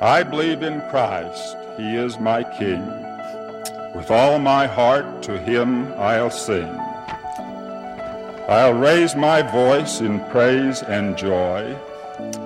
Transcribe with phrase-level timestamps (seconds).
[0.00, 2.84] I believe in Christ, He is my King.
[3.94, 6.68] With all my heart to Him I'll sing.
[8.48, 11.76] I'll raise my voice in praise and joy,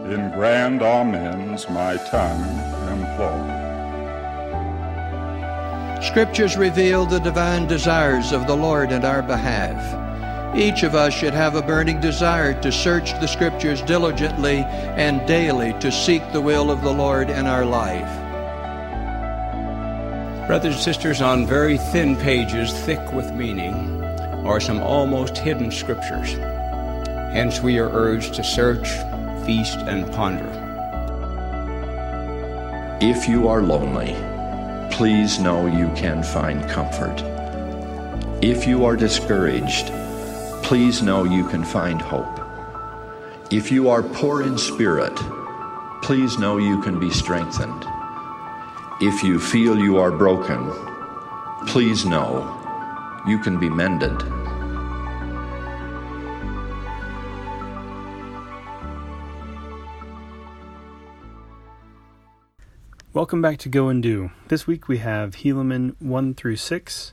[0.04, 2.44] in grand amens my tongue
[2.88, 3.58] employ.
[6.00, 9.97] Scriptures reveal the divine desires of the Lord in our behalf.
[10.58, 14.64] Each of us should have a burning desire to search the Scriptures diligently
[14.96, 18.08] and daily to seek the will of the Lord in our life.
[20.48, 24.02] Brothers and sisters, on very thin pages, thick with meaning,
[24.44, 26.32] are some almost hidden Scriptures.
[27.32, 28.88] Hence, we are urged to search,
[29.46, 30.50] feast, and ponder.
[33.00, 34.16] If you are lonely,
[34.90, 37.22] please know you can find comfort.
[38.42, 39.92] If you are discouraged,
[40.62, 42.40] please know you can find hope.
[43.50, 45.16] If you are poor in spirit,
[46.02, 47.84] please know you can be strengthened.
[49.00, 50.70] If you feel you are broken,
[51.66, 52.54] please know
[53.26, 54.22] you can be mended.
[63.14, 64.30] Welcome back to Go and Do.
[64.48, 67.12] This week we have Helaman 1 through 6.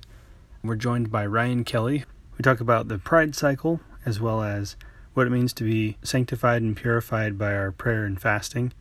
[0.64, 2.06] We're joined by Ryan Kelly,
[2.38, 4.76] we talk about the pride cycle as well as
[5.14, 8.74] what it means to be sanctified and purified by our prayer and fasting,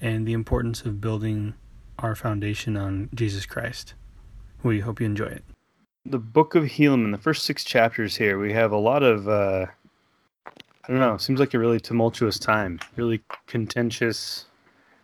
[0.00, 1.54] and the importance of building
[1.98, 3.94] our foundation on Jesus Christ.
[4.62, 5.44] We hope you enjoy it.
[6.06, 9.66] The book of Helaman, the first six chapters here, we have a lot of, uh,
[10.46, 14.46] I don't know, seems like a really tumultuous time, really contentious.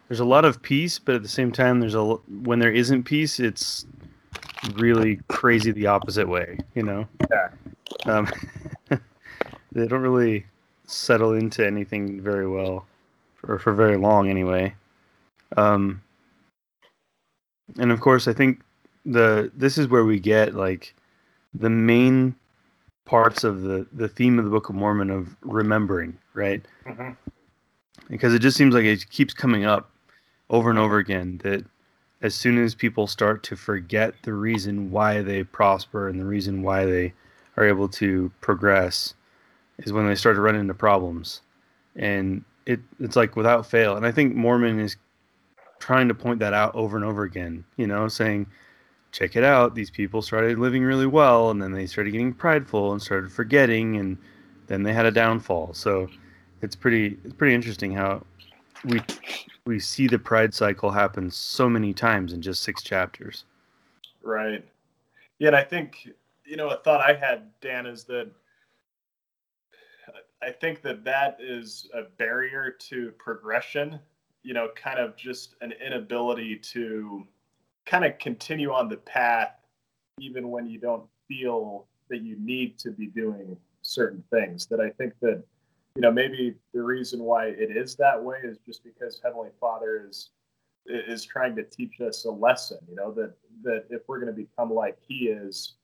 [0.08, 3.04] There's a lot of peace, but at the same time, there's a when there isn't
[3.04, 3.84] peace, it's
[4.76, 7.06] really crazy the opposite way, you know?
[7.30, 7.48] Yeah.
[8.06, 8.28] Um,
[8.88, 10.46] they don't really
[10.86, 12.86] settle into anything very well,
[13.46, 14.74] or for very long anyway.
[15.56, 16.02] Um,
[17.78, 18.60] and of course, I think
[19.04, 20.94] the this is where we get like
[21.52, 22.34] the main
[23.04, 26.64] parts of the the theme of the Book of Mormon of remembering, right?
[26.86, 27.10] Mm-hmm.
[28.08, 29.90] Because it just seems like it keeps coming up
[30.50, 31.64] over and over again that
[32.20, 36.62] as soon as people start to forget the reason why they prosper and the reason
[36.62, 37.12] why they
[37.56, 39.14] are able to progress
[39.78, 41.40] is when they start to run into problems.
[41.96, 43.96] And it it's like without fail.
[43.96, 44.96] And I think Mormon is
[45.78, 48.46] trying to point that out over and over again, you know, saying,
[49.12, 52.92] check it out, these people started living really well and then they started getting prideful
[52.92, 54.18] and started forgetting and
[54.66, 55.74] then they had a downfall.
[55.74, 56.08] So
[56.62, 58.24] it's pretty it's pretty interesting how
[58.84, 59.00] we
[59.66, 63.44] we see the pride cycle happen so many times in just six chapters.
[64.22, 64.64] Right.
[65.38, 66.08] Yeah, and I think
[66.44, 68.30] you know, a thought I had, Dan, is that
[70.42, 73.98] I think that that is a barrier to progression.
[74.42, 77.26] You know, kind of just an inability to
[77.86, 79.54] kind of continue on the path,
[80.20, 84.66] even when you don't feel that you need to be doing certain things.
[84.66, 85.42] That I think that,
[85.96, 90.04] you know, maybe the reason why it is that way is just because Heavenly Father
[90.06, 90.30] is
[90.86, 92.78] is trying to teach us a lesson.
[92.86, 93.32] You know, that
[93.62, 95.76] that if we're going to become like He is,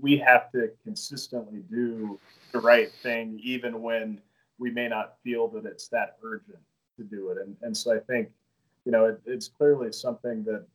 [0.00, 2.18] we have to consistently do
[2.52, 4.20] the right thing, even when
[4.58, 6.58] we may not feel that it's that urgent
[6.96, 7.38] to do it.
[7.38, 8.28] And, and so I think,
[8.84, 10.66] you know, it, it's clearly something that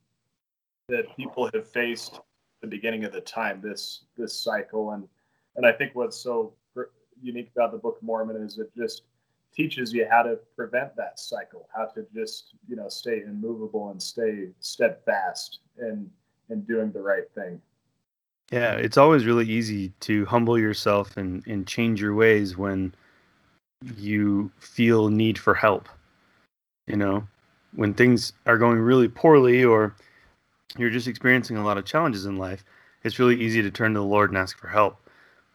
[0.89, 2.21] that people have faced
[2.61, 4.91] the beginning of the time, this this cycle.
[4.91, 5.07] And
[5.55, 6.53] and I think what's so
[7.21, 9.03] unique about the Book of Mormon is it just
[9.53, 14.01] teaches you how to prevent that cycle, how to just you know stay immovable and
[14.01, 16.09] stay steadfast in
[16.49, 17.61] in doing the right thing.
[18.51, 22.95] Yeah, it's always really easy to humble yourself and, and change your ways when
[23.97, 25.89] you feel need for help.
[26.87, 27.27] You know,
[27.75, 29.93] when things are going really poorly or
[30.77, 32.63] you're just experiencing a lot of challenges in life,
[33.03, 34.97] it's really easy to turn to the Lord and ask for help.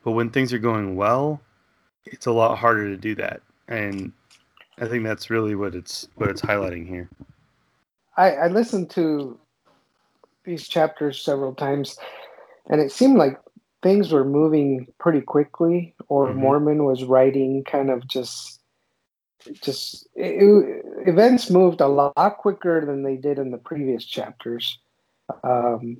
[0.04, 1.41] But when things are going well,
[2.04, 3.41] it's a lot harder to do that.
[3.69, 4.12] And
[4.78, 7.08] I think that's really what it's what it's highlighting here.
[8.17, 9.38] I, I listened to
[10.44, 11.99] these chapters several times
[12.69, 13.38] and it seemed like
[13.82, 16.41] things were moving pretty quickly or mm-hmm.
[16.41, 18.62] mormon was writing kind of just
[19.61, 24.79] just it, events moved a lot quicker than they did in the previous chapters.
[25.44, 25.99] Um,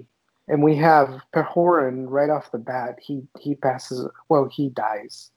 [0.49, 5.31] and we have Pahoran right off the bat he he passes well he dies.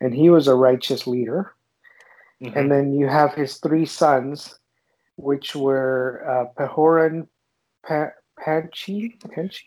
[0.00, 1.54] And he was a righteous leader.
[2.42, 2.58] Mm-hmm.
[2.58, 4.58] and then you have his three sons
[5.14, 7.28] which were uh, Pahoran
[7.86, 9.16] pa- Paanchi?
[9.20, 9.60] Paanchi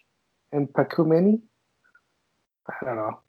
[0.52, 1.42] and Pacumeni.
[2.70, 3.20] I don't know.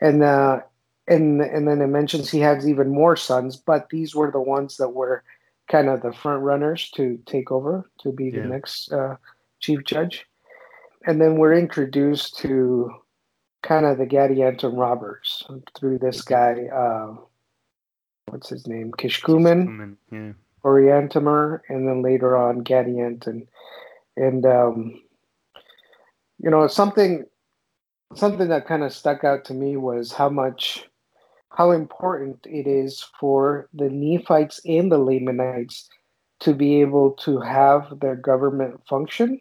[0.00, 0.60] And uh,
[1.08, 4.76] and and then it mentions he has even more sons, but these were the ones
[4.76, 5.22] that were
[5.70, 9.16] kind of the front runners to take over to be the next uh,
[9.60, 10.26] chief judge.
[11.06, 12.90] And then we're introduced to
[13.62, 15.44] kind of the Gadianton robbers
[15.76, 16.66] through this guy.
[16.66, 17.16] Uh,
[18.26, 18.92] what's his name?
[18.92, 19.96] Kishkumen.
[20.10, 20.32] Yeah.
[20.64, 23.46] Coriantumr, and then later on Gadiant, and
[24.16, 25.00] and um,
[26.38, 27.24] you know something
[28.14, 30.86] something that kind of stuck out to me was how much
[31.50, 35.88] how important it is for the Nephites and the Lamanites
[36.40, 39.40] to be able to have their government function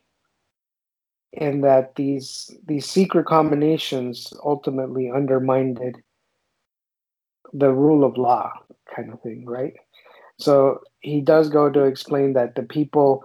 [1.37, 5.79] and that these these secret combinations ultimately undermined
[7.53, 8.51] the rule of law
[8.95, 9.73] kind of thing right?
[10.37, 13.23] So he does go to explain that the people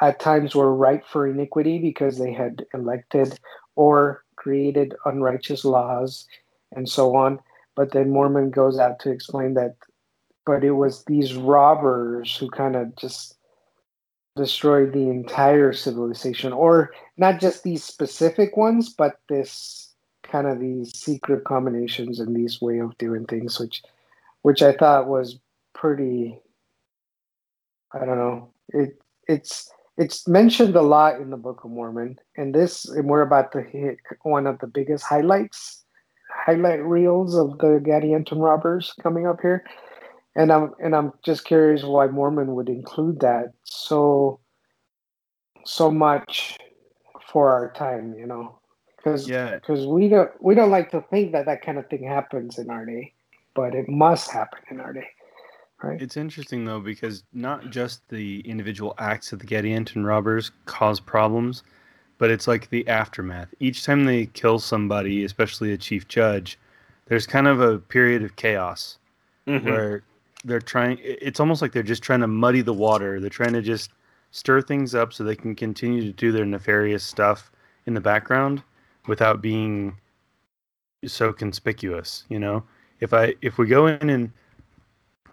[0.00, 3.38] at times were ripe for iniquity because they had elected
[3.76, 6.26] or created unrighteous laws
[6.72, 7.40] and so on.
[7.76, 9.76] But then Mormon goes out to explain that,
[10.46, 13.36] but it was these robbers who kind of just
[14.36, 19.92] destroyed the entire civilization, or not just these specific ones, but this
[20.22, 23.82] kind of these secret combinations and these way of doing things, which,
[24.42, 25.38] which I thought was
[25.72, 26.40] pretty
[27.94, 28.50] I don't know.
[28.70, 33.22] It it's it's mentioned a lot in the Book of Mormon, and this and we're
[33.22, 35.84] about to hit one of the biggest highlights,
[36.28, 39.64] highlight reels of the Gadianton robbers coming up here,
[40.34, 44.40] and I'm and I'm just curious why Mormon would include that so
[45.64, 46.58] so much
[47.32, 48.58] for our time, you know,
[48.96, 49.54] because Yeah.
[49.54, 52.70] because we don't we don't like to think that that kind of thing happens in
[52.70, 53.12] our day,
[53.54, 55.08] but it must happen in our day,
[55.82, 56.00] right?
[56.00, 61.62] It's interesting though because not just the individual acts of the Gadianton robbers cause problems,
[62.18, 63.52] but it's like the aftermath.
[63.60, 66.58] Each time they kill somebody, especially a chief judge,
[67.06, 68.98] there's kind of a period of chaos
[69.46, 69.68] mm-hmm.
[69.68, 70.02] where
[70.44, 70.98] they're trying.
[71.02, 73.20] It's almost like they're just trying to muddy the water.
[73.20, 73.90] They're trying to just
[74.30, 77.50] stir things up so they can continue to do their nefarious stuff
[77.86, 78.62] in the background
[79.06, 79.96] without being
[81.06, 82.24] so conspicuous.
[82.28, 82.64] You know,
[83.00, 84.32] if I if we go in and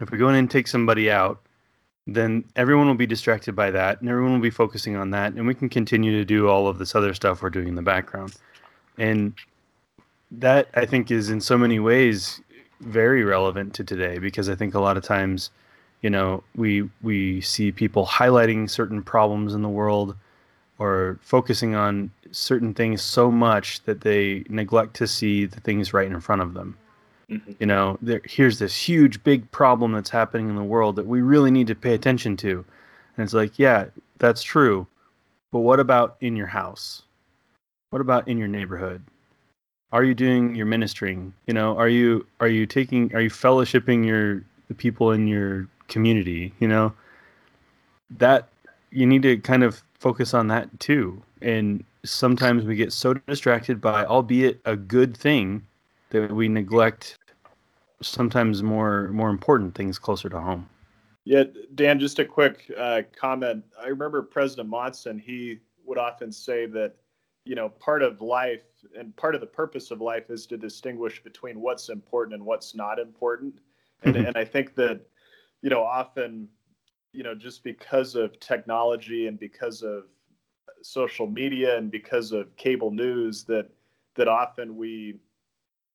[0.00, 1.40] if we go in and take somebody out,
[2.06, 5.46] then everyone will be distracted by that, and everyone will be focusing on that, and
[5.46, 8.34] we can continue to do all of this other stuff we're doing in the background.
[8.98, 9.34] And
[10.30, 12.40] that I think is in so many ways
[12.80, 15.50] very relevant to today because I think a lot of times,
[16.00, 20.16] you know, we we see people highlighting certain problems in the world
[20.78, 26.10] or focusing on certain things so much that they neglect to see the things right
[26.10, 26.76] in front of them
[27.32, 27.52] Mm-hmm.
[27.60, 31.22] you know there, here's this huge big problem that's happening in the world that we
[31.22, 32.64] really need to pay attention to.
[33.16, 33.86] And it's like yeah
[34.18, 34.86] that's true.
[35.50, 37.02] But what about in your house?
[37.90, 39.02] What about in your neighborhood?
[39.92, 41.32] Are you doing your ministering?
[41.46, 45.68] You know are you are you taking are you fellowshipping your the people in your
[45.88, 46.52] community?
[46.60, 46.92] You know
[48.18, 48.48] that
[48.90, 51.22] you need to kind of focus on that too.
[51.40, 55.66] And sometimes we get so distracted by albeit a good thing
[56.12, 57.18] that we neglect
[58.02, 60.68] sometimes more more important things closer to home.
[61.24, 61.44] Yeah,
[61.74, 63.64] Dan, just a quick uh, comment.
[63.80, 66.96] I remember President Monson, he would often say that,
[67.44, 68.64] you know, part of life
[68.98, 72.74] and part of the purpose of life is to distinguish between what's important and what's
[72.74, 73.60] not important.
[74.02, 75.00] And, and I think that,
[75.60, 76.48] you know, often,
[77.12, 80.04] you know, just because of technology and because of
[80.82, 83.68] social media and because of cable news, that
[84.16, 85.20] that often we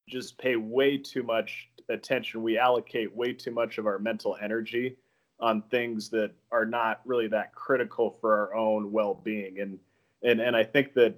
[0.07, 2.43] just pay way too much attention.
[2.43, 4.97] We allocate way too much of our mental energy
[5.39, 9.59] on things that are not really that critical for our own well-being.
[9.59, 9.79] And
[10.23, 11.15] and and I think that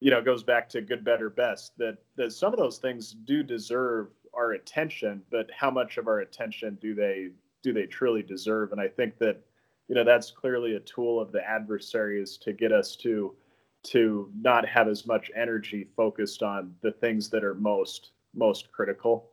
[0.00, 1.76] you know it goes back to good, better, best.
[1.78, 6.20] That that some of those things do deserve our attention, but how much of our
[6.20, 7.30] attention do they
[7.62, 8.72] do they truly deserve?
[8.72, 9.40] And I think that
[9.88, 13.34] you know that's clearly a tool of the adversaries to get us to
[13.82, 19.29] to not have as much energy focused on the things that are most most critical.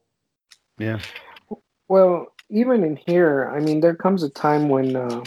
[0.77, 0.99] Yeah.
[1.87, 5.23] Well, even in here, I mean, there comes a time when uh,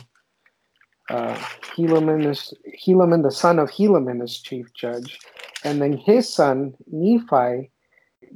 [1.11, 1.35] uh,
[1.77, 2.55] Helaman is
[2.87, 5.19] Helaman, the son of Helaman, is chief judge,
[5.65, 7.71] and then his son Nephi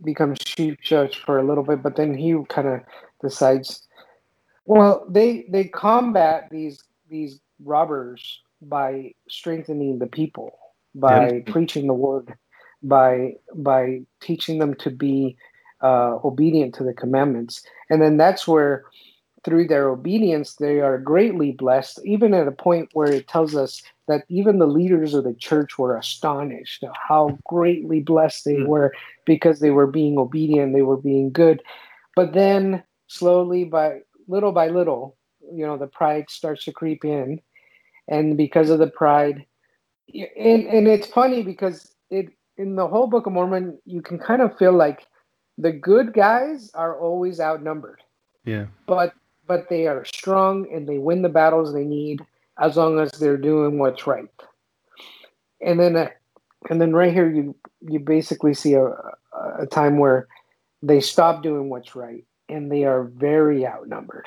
[0.02, 2.80] becomes chief judge for a little bit, but then he kind of
[3.22, 3.86] decides.
[4.66, 10.58] Well, they they combat these these robbers by strengthening the people,
[10.94, 12.34] by preaching the word,
[12.82, 15.36] by by teaching them to be
[15.82, 17.62] uh, obedient to the commandments.
[17.90, 18.84] And then that's where,
[19.44, 23.82] through their obedience, they are greatly blessed, even at a point where it tells us
[24.08, 28.66] that even the leaders of the church were astonished at how greatly blessed they Mm.
[28.66, 28.92] were
[29.26, 31.62] because they were being obedient, they were being good.
[32.16, 35.16] But then, slowly, by little by little,
[35.52, 37.40] you know the pride starts to creep in,
[38.08, 39.44] and because of the pride,
[40.08, 44.40] and and it's funny because it in the whole Book of Mormon you can kind
[44.42, 45.06] of feel like
[45.58, 48.02] the good guys are always outnumbered.
[48.44, 48.66] Yeah.
[48.86, 49.14] But
[49.46, 52.24] but they are strong and they win the battles they need
[52.58, 54.28] as long as they're doing what's right.
[55.60, 56.08] And then uh,
[56.70, 58.86] and then right here you you basically see a
[59.58, 60.28] a time where
[60.82, 64.26] they stop doing what's right and they are very outnumbered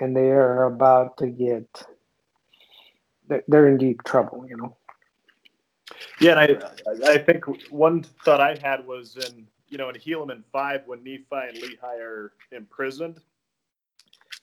[0.00, 1.84] and they are about to get
[3.48, 4.76] they're in deep trouble you know
[6.20, 10.42] yeah and i i think one thought i had was in you know in helaman
[10.52, 13.20] 5 when nephi and lehi are imprisoned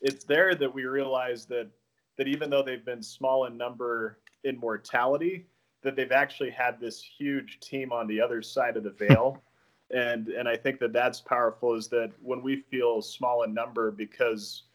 [0.02, 1.70] it's there that we realize that
[2.18, 5.46] that even though they've been small in number in mortality
[5.82, 9.42] that they've actually had this huge team on the other side of the veil.
[9.92, 13.90] And and I think that that's powerful is that when we feel small in number
[13.90, 14.66] because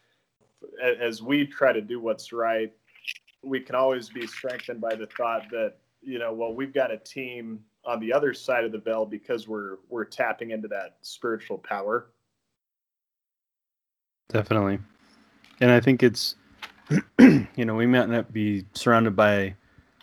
[1.01, 2.73] as we try to do what's right
[3.41, 6.97] we can always be strengthened by the thought that you know well we've got a
[6.97, 11.59] team on the other side of the veil because we're we're tapping into that spiritual
[11.59, 12.07] power
[14.29, 14.79] definitely
[15.61, 16.37] and i think it's
[17.19, 19.55] you know we might not be surrounded by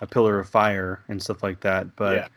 [0.01, 2.27] a pillar of fire and stuff like that but yeah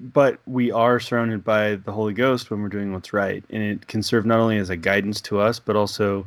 [0.00, 3.44] but we are surrounded by the Holy Ghost when we're doing what's right.
[3.50, 6.26] And it can serve not only as a guidance to us, but also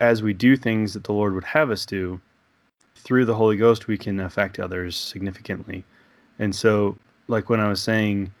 [0.00, 2.20] as we do things that the Lord would have us do,
[2.96, 5.84] through the Holy Ghost, we can affect others significantly.
[6.40, 8.32] And so, like when I was saying,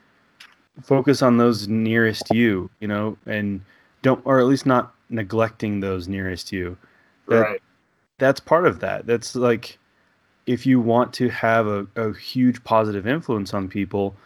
[0.82, 3.60] focus on those nearest you, you know, and
[4.02, 6.76] don't, or at least not neglecting those nearest you.
[7.28, 7.62] That, right.
[8.18, 9.06] That's part of that.
[9.06, 9.78] That's like,
[10.46, 14.16] if you want to have a, a huge positive influence on people,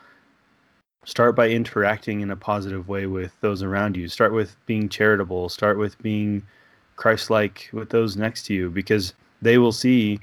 [1.04, 5.48] start by interacting in a positive way with those around you start with being charitable
[5.48, 6.42] start with being
[6.96, 10.20] christ-like with those next to you because they will see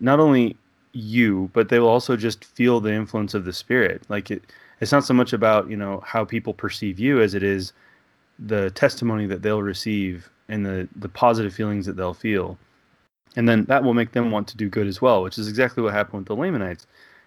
[0.00, 0.56] not only
[0.96, 4.02] you but they will also just feel the influence of the spirit.
[4.08, 4.42] Like it
[4.80, 7.72] it's not so much about you know how people perceive you as it is
[8.38, 12.58] the testimony that they'll receive and the the positive feelings that they'll feel.
[13.36, 15.82] And then that will make them want to do good as well which is exactly
[15.82, 16.86] what happened with the lamanites.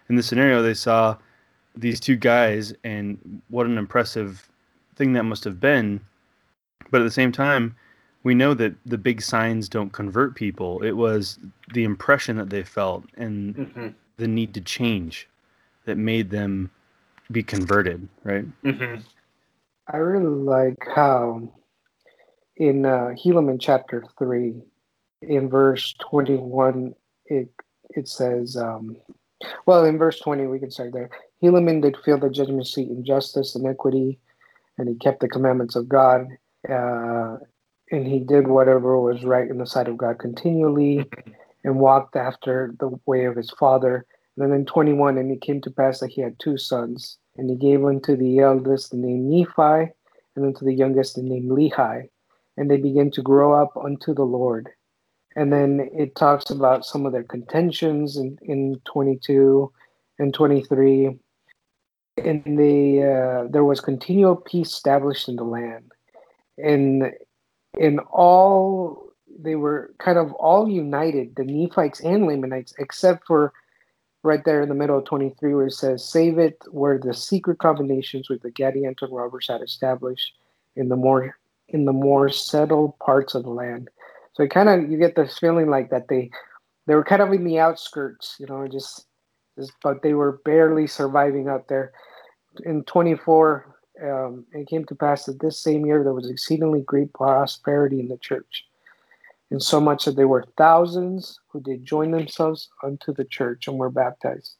[0.09, 1.15] In the scenario they saw
[1.75, 4.49] these two guys and what an impressive
[4.95, 6.01] thing that must have been.
[6.91, 7.75] But at the same time,
[8.23, 10.81] we know that the big signs don't convert people.
[10.83, 11.39] It was
[11.73, 13.87] the impression that they felt and mm-hmm.
[14.17, 15.27] the need to change
[15.85, 16.69] that made them
[17.31, 18.45] be converted, right?
[18.63, 19.01] Mm-hmm.
[19.91, 21.49] I really like how
[22.57, 24.61] in uh, Helaman chapter 3,
[25.21, 26.93] in verse 21,
[27.25, 27.49] it,
[27.91, 28.97] it says, um,
[29.65, 31.09] well, in verse 20, we can start there.
[31.41, 34.19] Helaman did feel the judgment seat in justice and equity,
[34.77, 36.27] and he kept the commandments of God,
[36.69, 37.37] uh,
[37.91, 41.05] and he did whatever was right in the sight of God continually,
[41.63, 44.05] and walked after the way of his father.
[44.35, 47.49] And then in 21, and it came to pass that he had two sons, and
[47.49, 49.91] he gave unto the eldest the name Nephi,
[50.35, 52.07] and unto the youngest the name Lehi,
[52.57, 54.69] and they began to grow up unto the Lord.
[55.35, 59.71] And then it talks about some of their contentions in, in 22
[60.17, 61.19] and 23
[62.25, 65.91] and the uh, there was continual peace established in the land,
[66.57, 67.11] and
[67.77, 69.09] in all
[69.41, 73.53] they were kind of all united, the Nephites and Lamanites, except for
[74.23, 77.59] right there in the middle of 23 where it says, "Save it," where the secret
[77.59, 80.33] combinations with the Gadianton robbers had established
[80.75, 81.37] in the more
[81.69, 83.89] in the more settled parts of the land.
[84.33, 86.31] So it kind of you get this feeling like that they
[86.87, 89.05] they were kind of in the outskirts, you know, just,
[89.55, 91.91] just but they were barely surviving out there
[92.65, 97.13] in 24, um, it came to pass that this same year there was exceedingly great
[97.13, 98.65] prosperity in the church,
[99.51, 103.77] and so much that there were thousands who did join themselves unto the church and
[103.77, 104.55] were baptized.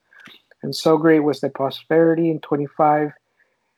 [0.64, 3.12] And so great was the prosperity in 25.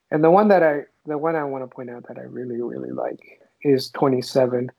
[0.09, 2.61] And the one that I, the one I want to point out that I really,
[2.61, 4.71] really like is 27.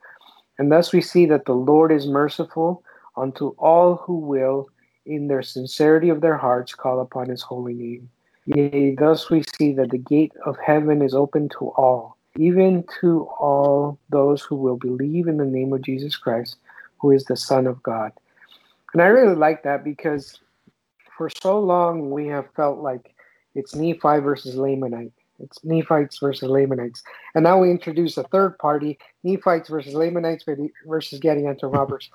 [0.59, 2.83] And thus we see that the Lord is merciful
[3.17, 4.69] unto all who will,
[5.05, 8.09] in their sincerity of their hearts, call upon his holy name.
[8.47, 13.29] Yea, thus we see that the gate of heaven is open to all, even to
[13.41, 16.57] all those who will believe in the name of Jesus Christ,
[17.01, 18.13] who is the Son of God.
[18.95, 20.41] And I really like that because
[21.17, 23.15] for so long we have felt like
[23.55, 25.13] it's Nephi versus Lamanite.
[25.41, 27.03] It's Nephites versus Lamanites.
[27.35, 30.45] And now we introduce a third party, Nephites versus Lamanites
[30.87, 32.11] versus Gadianton robbers.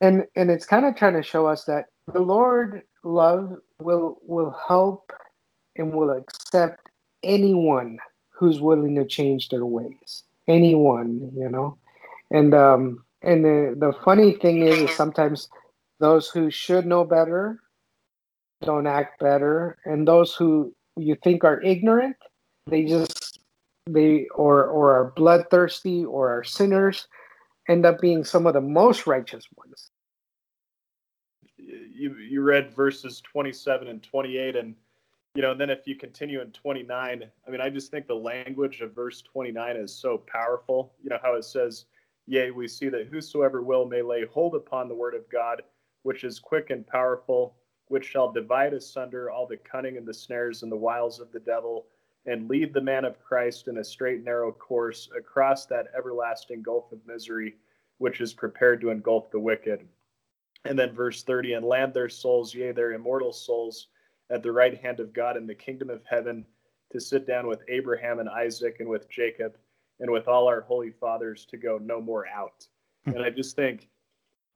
[0.00, 4.56] and and it's kind of trying to show us that the Lord love will will
[4.68, 5.12] help
[5.78, 6.90] and will accept
[7.22, 7.98] anyone
[8.30, 10.24] who's willing to change their ways.
[10.46, 11.78] Anyone, you know.
[12.30, 15.48] And um, And the, the funny thing is, is sometimes
[15.98, 17.58] those who should know better
[18.62, 22.16] don't act better, and those who you think are ignorant,
[22.66, 23.40] they just
[23.86, 27.08] they or or are bloodthirsty or are sinners,
[27.68, 29.90] end up being some of the most righteous ones.
[31.56, 34.74] You you read verses twenty seven and twenty eight, and
[35.38, 38.08] you know, and then if you continue in twenty nine, I mean, I just think
[38.08, 40.94] the language of verse twenty nine is so powerful.
[41.00, 41.84] You know how it says,
[42.26, 45.62] "Yea, we see that whosoever will may lay hold upon the word of God."
[46.02, 50.64] which is quick and powerful, which shall divide asunder all the cunning and the snares
[50.64, 51.86] and the wiles of the devil,
[52.26, 56.90] and lead the man of Christ in a straight, narrow course across that everlasting gulf
[56.90, 57.56] of misery,
[57.98, 59.86] which is prepared to engulf the wicked.
[60.64, 63.88] And then verse 30 and land their souls, yea, their immortal souls,
[64.30, 66.44] at the right hand of God in the kingdom of heaven,
[66.90, 69.56] to sit down with Abraham and Isaac and with Jacob
[70.00, 72.66] and with all our holy fathers to go no more out.
[73.04, 73.12] Hmm.
[73.12, 73.88] and I just think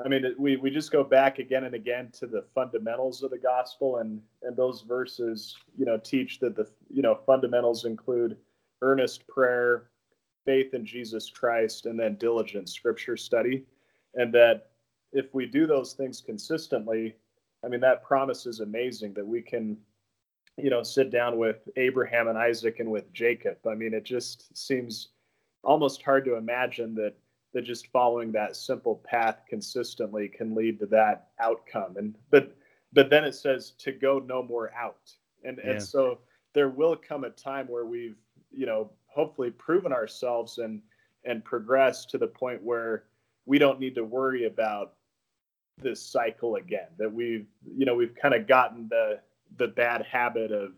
[0.04, 3.38] I mean, we, we just go back again and again to the fundamentals of the
[3.38, 8.36] gospel, and and those verses, you know, teach that the you know fundamentals include
[8.80, 9.90] earnest prayer,
[10.44, 13.64] faith in Jesus Christ, and then diligent scripture study,
[14.14, 14.70] and that
[15.12, 17.14] if we do those things consistently,
[17.64, 19.76] I mean, that promise is amazing that we can,
[20.56, 23.58] you know, sit down with Abraham and Isaac and with Jacob.
[23.66, 25.08] I mean, it just seems
[25.62, 27.14] almost hard to imagine that
[27.52, 32.56] that just following that simple path consistently can lead to that outcome and but
[32.92, 35.12] but then it says to go no more out
[35.44, 35.72] and yeah.
[35.72, 36.18] and so
[36.54, 38.16] there will come a time where we've
[38.50, 40.80] you know hopefully proven ourselves and
[41.24, 43.04] and progress to the point where
[43.46, 44.94] we don't need to worry about
[45.82, 47.46] this cycle again that we've
[47.76, 49.20] you know we've kind of gotten the
[49.58, 50.72] the bad habit of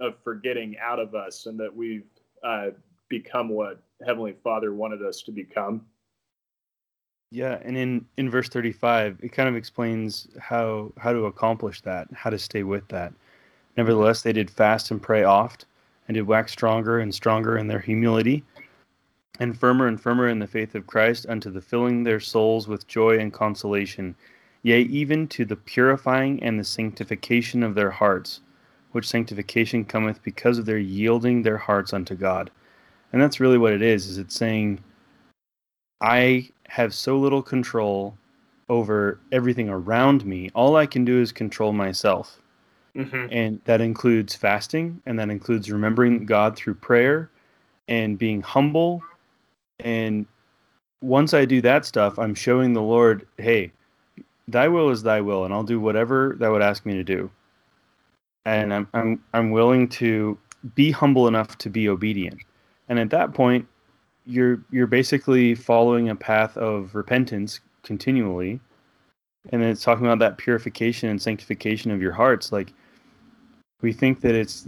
[0.00, 2.06] of forgetting out of us and that we've
[2.42, 2.68] uh,
[3.08, 5.84] become what heavenly father wanted us to become
[7.34, 12.06] yeah, and in in verse 35, it kind of explains how how to accomplish that,
[12.14, 13.12] how to stay with that.
[13.76, 15.66] Nevertheless, they did fast and pray oft,
[16.06, 18.44] and did wax stronger and stronger in their humility,
[19.40, 22.86] and firmer and firmer in the faith of Christ, unto the filling their souls with
[22.86, 24.14] joy and consolation,
[24.64, 28.40] yea, even to the purifying and the sanctification of their hearts,
[28.90, 32.50] which sanctification cometh because of their yielding their hearts unto God.
[33.12, 34.82] And that's really what it is, is it's saying
[36.00, 38.16] I have so little control
[38.68, 40.50] over everything around me.
[40.54, 42.40] All I can do is control myself.
[42.96, 43.26] Mm-hmm.
[43.30, 47.28] And that includes fasting, and that includes remembering God through prayer
[47.88, 49.02] and being humble.
[49.80, 50.26] And
[51.02, 53.72] once I do that stuff, I'm showing the Lord, hey,
[54.48, 57.30] thy will is thy will, and I'll do whatever that would ask me to do.
[58.44, 60.38] And I'm I'm I'm willing to
[60.74, 62.40] be humble enough to be obedient.
[62.88, 63.66] And at that point,
[64.26, 68.60] you're you're basically following a path of repentance continually
[69.50, 72.72] and then it's talking about that purification and sanctification of your hearts like
[73.82, 74.66] we think that it's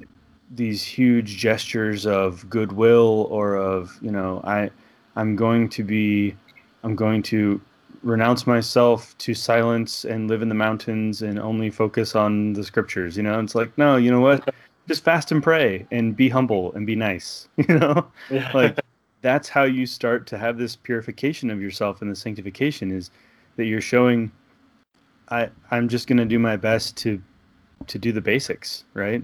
[0.51, 4.71] these huge gestures of goodwill or of you know i
[5.17, 6.37] i'm going to be
[6.83, 7.61] i'm going to
[8.03, 13.17] renounce myself to silence and live in the mountains and only focus on the scriptures
[13.17, 14.55] you know it's like no you know what
[14.89, 18.51] just fast and pray and be humble and be nice you know yeah.
[18.53, 18.79] like
[19.23, 23.11] that's how you start to have this purification of yourself and the sanctification is
[23.57, 24.31] that you're showing
[25.29, 27.21] I I'm just going to do my best to
[27.87, 29.23] to do the basics, right?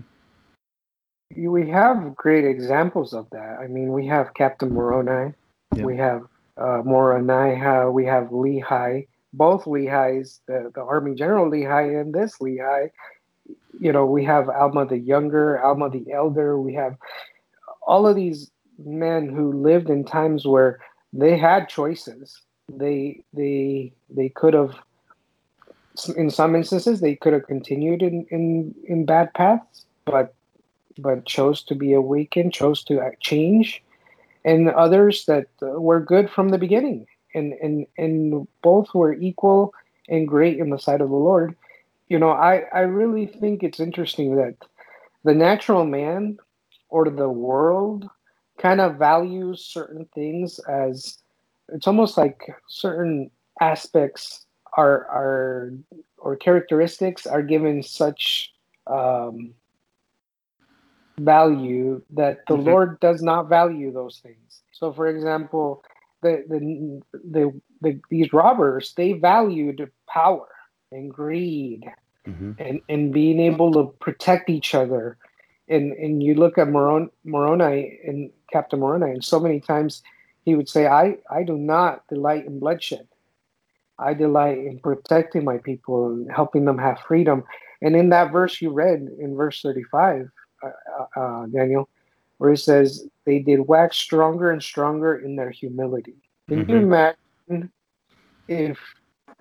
[1.35, 3.59] We have great examples of that.
[3.59, 5.33] I mean, we have Captain Moroni,
[5.75, 5.85] yep.
[5.85, 6.27] we have
[6.63, 12.91] uh, Moroni, we have Lehi, both Lehis, the, the Army General Lehi and this Lehi.
[13.81, 16.61] You know, we have Alma the Younger, Alma the Elder.
[16.61, 16.97] We have
[17.87, 20.79] all of these men who lived in times where
[21.13, 22.41] they had choices.
[22.69, 24.75] They they they could have,
[26.17, 30.35] in some instances, they could have continued in in in bad paths, but
[30.99, 33.82] but chose to be awakened, chose to change,
[34.45, 39.73] and others that uh, were good from the beginning, and and and both were equal
[40.09, 41.57] and great in the sight of the Lord.
[42.09, 44.57] You know, I I really think it's interesting that
[45.25, 46.39] the natural man
[46.89, 48.09] or the world
[48.59, 51.19] kind of values certain things as
[51.69, 55.73] it's almost like certain aspects are are
[56.19, 58.53] or characteristics are given such
[58.87, 59.55] um,
[61.19, 62.69] value that the mm-hmm.
[62.69, 64.63] Lord does not value those things.
[64.73, 65.85] So, for example,
[66.23, 70.49] the, the the, the these robbers they valued power
[70.91, 71.85] and greed
[72.27, 72.53] mm-hmm.
[72.59, 75.19] and and being able to protect each other
[75.69, 80.03] and and you look at Moroni, Moroni and Captain Moroni, and so many times
[80.45, 83.09] he would say, "I I do not delight in bloodshed."
[83.99, 87.45] I delight in protecting my people and helping them have freedom.
[87.81, 90.29] And in that verse you read, in verse 35,
[90.63, 91.89] uh, uh, uh, Daniel,
[92.39, 96.17] where it says, they did wax stronger and stronger in their humility.
[96.49, 96.71] Can mm-hmm.
[96.71, 97.73] you imagine
[98.49, 98.79] if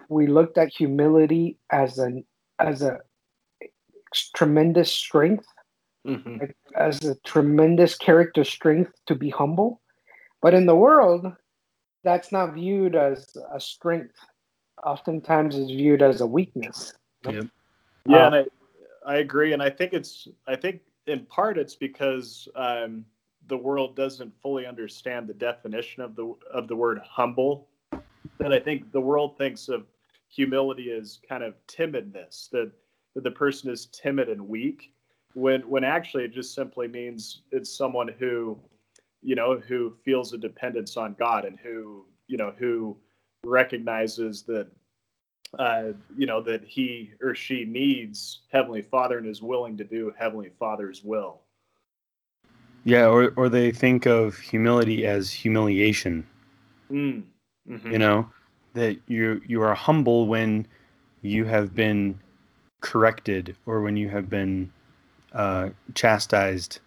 [0.09, 2.23] we looked at humility as an
[2.59, 2.99] as a
[4.35, 5.47] tremendous strength,
[6.05, 6.45] mm-hmm.
[6.75, 9.81] as a tremendous character strength to be humble?
[10.41, 11.25] But in the world,
[12.03, 14.15] that's not viewed as a strength.
[14.83, 16.93] Oftentimes, it's viewed as a weakness.
[17.27, 17.41] Yeah,
[18.05, 18.45] yeah, and I,
[19.05, 23.05] I agree, and I think it's I think in part it's because um,
[23.47, 27.67] the world doesn't fully understand the definition of the of the word humble.
[28.39, 29.85] That I think the world thinks of
[30.29, 32.71] humility as kind of timidness, that,
[33.13, 34.93] that the person is timid and weak,
[35.33, 38.57] when when actually it just simply means it's someone who,
[39.21, 42.97] you know, who feels a dependence on God and who, you know, who
[43.43, 44.67] recognizes that
[45.59, 50.13] uh, you know, that he or she needs Heavenly Father and is willing to do
[50.17, 51.41] Heavenly Father's will.
[52.83, 56.25] Yeah, or or they think of humility as humiliation.
[56.91, 57.23] Mm.
[57.69, 57.91] Mm-hmm.
[57.91, 58.29] You know,
[58.73, 60.67] that you you are humble when
[61.21, 62.19] you have been
[62.79, 64.71] corrected or when you have been
[65.33, 66.79] uh, chastised,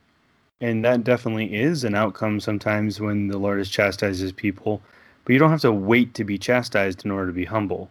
[0.60, 4.80] and that definitely is an outcome sometimes when the Lord has chastised His people.
[5.24, 7.90] But you don't have to wait to be chastised in order to be humble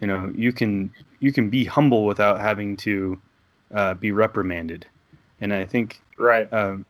[0.00, 3.20] you know you can you can be humble without having to
[3.74, 4.86] uh, be reprimanded.
[5.42, 6.52] And i think right.
[6.52, 6.84] um,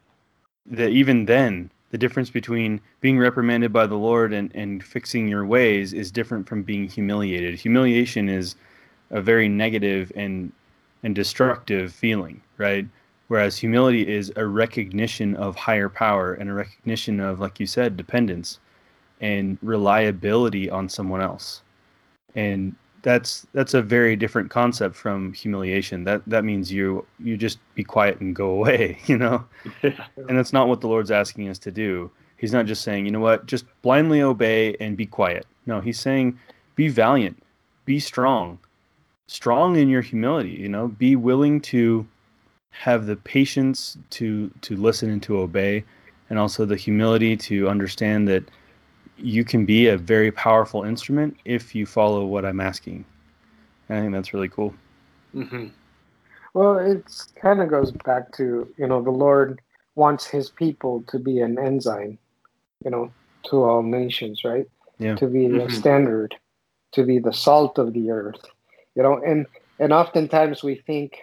[0.66, 5.44] that even then the difference between being reprimanded by the lord and, and fixing your
[5.44, 7.55] ways is different from being humiliated.
[7.59, 8.57] Humiliation is
[9.11, 10.53] a very negative and
[11.03, 12.87] and destructive feeling right?
[13.29, 17.96] Whereas humility is a recognition of higher power and a recognition of like you said
[17.96, 18.61] dependence
[19.20, 21.62] and reliability on someone else.
[22.35, 26.05] And that's that's a very different concept from humiliation.
[26.05, 29.45] That that means you you just be quiet and go away, you know.
[29.83, 30.05] Yeah.
[30.29, 32.11] And that's not what the Lord's asking us to do.
[32.37, 35.47] He's not just saying, you know what, just blindly obey and be quiet.
[35.67, 36.39] No, he's saying,
[36.75, 37.43] be valiant,
[37.85, 38.59] be strong,
[39.27, 40.51] strong in your humility.
[40.51, 42.07] You know, be willing to
[42.71, 45.85] have the patience to to listen and to obey,
[46.29, 48.45] and also the humility to understand that
[49.23, 53.05] you can be a very powerful instrument if you follow what I'm asking.
[53.89, 54.75] And I think that's really cool.
[55.35, 55.69] Mm-hmm.
[56.55, 57.05] Well, it
[57.41, 59.61] kind of goes back to you know the Lord
[59.95, 62.19] wants His people to be an ensign,
[62.85, 63.13] you know,
[63.45, 64.69] to all nations, right?
[64.99, 65.15] Yeah.
[65.17, 65.69] To be mm-hmm.
[65.69, 66.35] a standard,
[66.93, 68.45] to be the salt of the earth,
[68.95, 69.47] you know, and
[69.79, 71.19] and oftentimes we think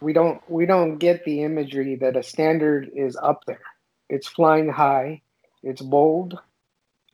[0.00, 3.62] we don't we don't get the imagery that a standard is up there.
[4.08, 5.22] It's flying high,
[5.62, 6.38] it's bold,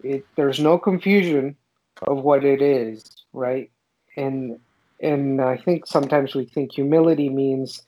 [0.02, 1.56] it there's no confusion
[2.02, 3.70] of what it is, right?
[4.16, 4.58] And
[5.00, 7.82] and I think sometimes we think humility means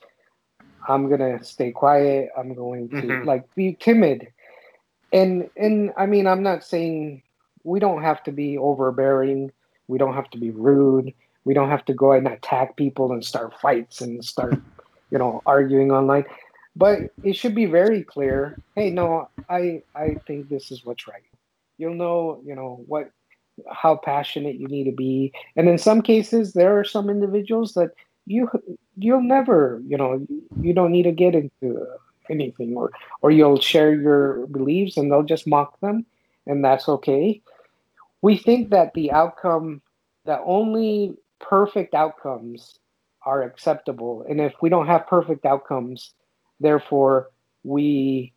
[0.88, 2.30] I'm gonna stay quiet.
[2.36, 3.26] I'm going to mm-hmm.
[3.26, 4.28] like be timid,
[5.12, 7.22] and and I mean I'm not saying
[7.64, 9.52] we don't have to be overbearing.
[9.88, 11.12] We don't have to be rude.
[11.44, 14.60] We don't have to go and attack people and start fights and start,
[15.10, 16.24] you know, arguing online.
[16.76, 18.58] But it should be very clear.
[18.76, 21.29] Hey, no, I I think this is what's right
[21.80, 23.10] you'll know you know what
[23.70, 25.32] how passionate you need to be.
[25.56, 27.90] And in some cases there are some individuals that
[28.26, 28.50] you
[28.96, 30.26] you'll never you know
[30.60, 31.86] you don't need to get into
[32.28, 32.90] anything or
[33.22, 36.06] or you'll share your beliefs and they'll just mock them
[36.46, 37.40] and that's okay.
[38.22, 39.80] We think that the outcome
[40.26, 42.78] that only perfect outcomes
[43.24, 44.24] are acceptable.
[44.28, 46.14] And if we don't have perfect outcomes
[46.60, 47.30] therefore
[47.64, 48.32] we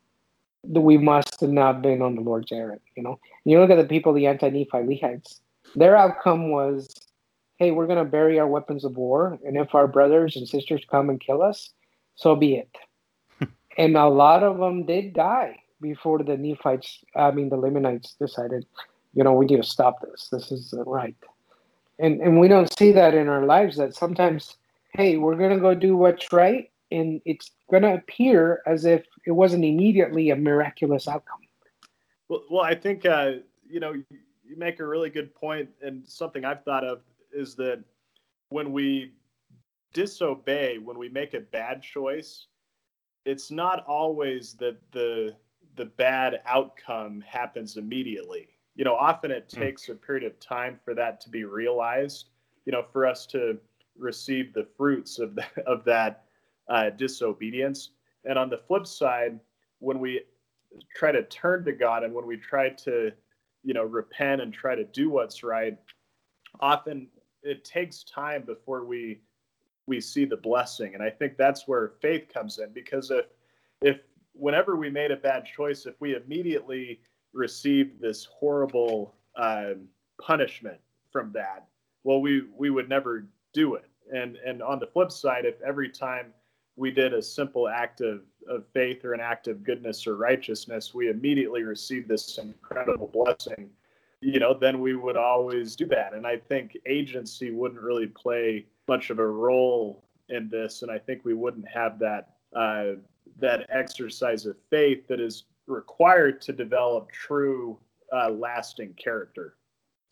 [0.63, 2.81] we must have not been on the Lord's errand.
[2.95, 5.39] You know, you look at the people, the anti-Nephi Lehites.
[5.75, 6.93] Their outcome was,
[7.57, 10.83] hey, we're going to bury our weapons of war, and if our brothers and sisters
[10.89, 11.71] come and kill us,
[12.15, 13.49] so be it.
[13.77, 17.03] and a lot of them did die before the Nephites.
[17.15, 18.65] I mean, the Lamanites decided,
[19.13, 20.29] you know, we need to stop this.
[20.31, 21.15] This is right.
[21.99, 23.77] And and we don't see that in our lives.
[23.77, 24.57] That sometimes,
[24.93, 29.05] hey, we're going to go do what's right, and it's going to appear as if
[29.25, 31.39] it wasn't immediately a miraculous outcome.
[32.29, 33.33] Well, well I think uh,
[33.67, 37.01] you know you make a really good point, and something I've thought of
[37.33, 37.83] is that
[38.49, 39.13] when we
[39.93, 42.47] disobey, when we make a bad choice,
[43.25, 45.35] it's not always that the
[45.75, 48.49] the bad outcome happens immediately.
[48.75, 49.61] You know, often it hmm.
[49.61, 52.29] takes a period of time for that to be realized.
[52.65, 53.57] You know, for us to
[53.97, 56.25] receive the fruits of the, of that
[56.69, 57.91] uh, disobedience.
[58.25, 59.39] And on the flip side,
[59.79, 60.21] when we
[60.95, 63.11] try to turn to God and when we try to,
[63.63, 65.77] you know, repent and try to do what's right,
[66.59, 67.07] often
[67.43, 69.21] it takes time before we
[69.85, 72.71] we see the blessing, and I think that's where faith comes in.
[72.71, 73.25] Because if
[73.81, 73.99] if
[74.33, 77.01] whenever we made a bad choice, if we immediately
[77.33, 79.73] received this horrible uh,
[80.21, 80.79] punishment
[81.11, 81.67] from that,
[82.03, 83.89] well, we we would never do it.
[84.13, 86.33] And and on the flip side, if every time
[86.75, 90.93] we did a simple act of, of faith or an act of goodness or righteousness,
[90.93, 93.69] we immediately received this incredible blessing,
[94.21, 96.13] you know, then we would always do that.
[96.13, 100.81] And I think agency wouldn't really play much of a role in this.
[100.81, 102.93] And I think we wouldn't have that uh,
[103.39, 107.79] that exercise of faith that is required to develop true
[108.15, 109.55] uh, lasting character.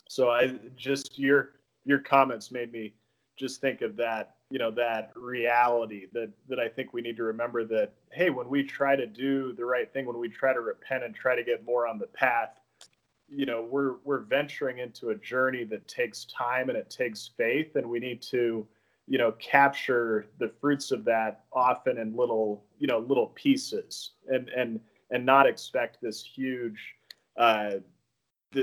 [0.10, 1.52] So I just your
[1.86, 2.94] your comments made me
[3.38, 7.24] just think of that you know that reality that that I think we need to
[7.24, 10.62] remember that hey when we try to do the right thing when we try to
[10.62, 12.60] repent and try to get more on the path
[13.32, 17.76] you know we're we're venturing into a journey that takes time and it takes faith.
[17.76, 18.68] And we need to
[19.08, 24.50] you know capture the fruits of that often in little you know little pieces and
[24.50, 24.80] and
[25.12, 26.96] and not expect this huge
[27.38, 27.72] uh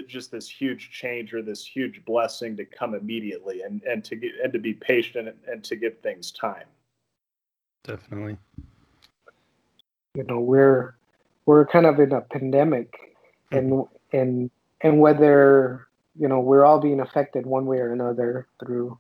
[0.07, 4.33] just this huge change or this huge blessing to come immediately and and to get
[4.43, 6.67] and to be patient and, and to give things time.
[7.85, 8.37] Definitely.
[10.15, 10.97] You know we're
[11.47, 13.17] we're kind of in a pandemic
[13.51, 14.17] and mm-hmm.
[14.17, 14.51] and
[14.83, 15.87] and whether
[16.19, 18.99] you know we're all being affected one way or another through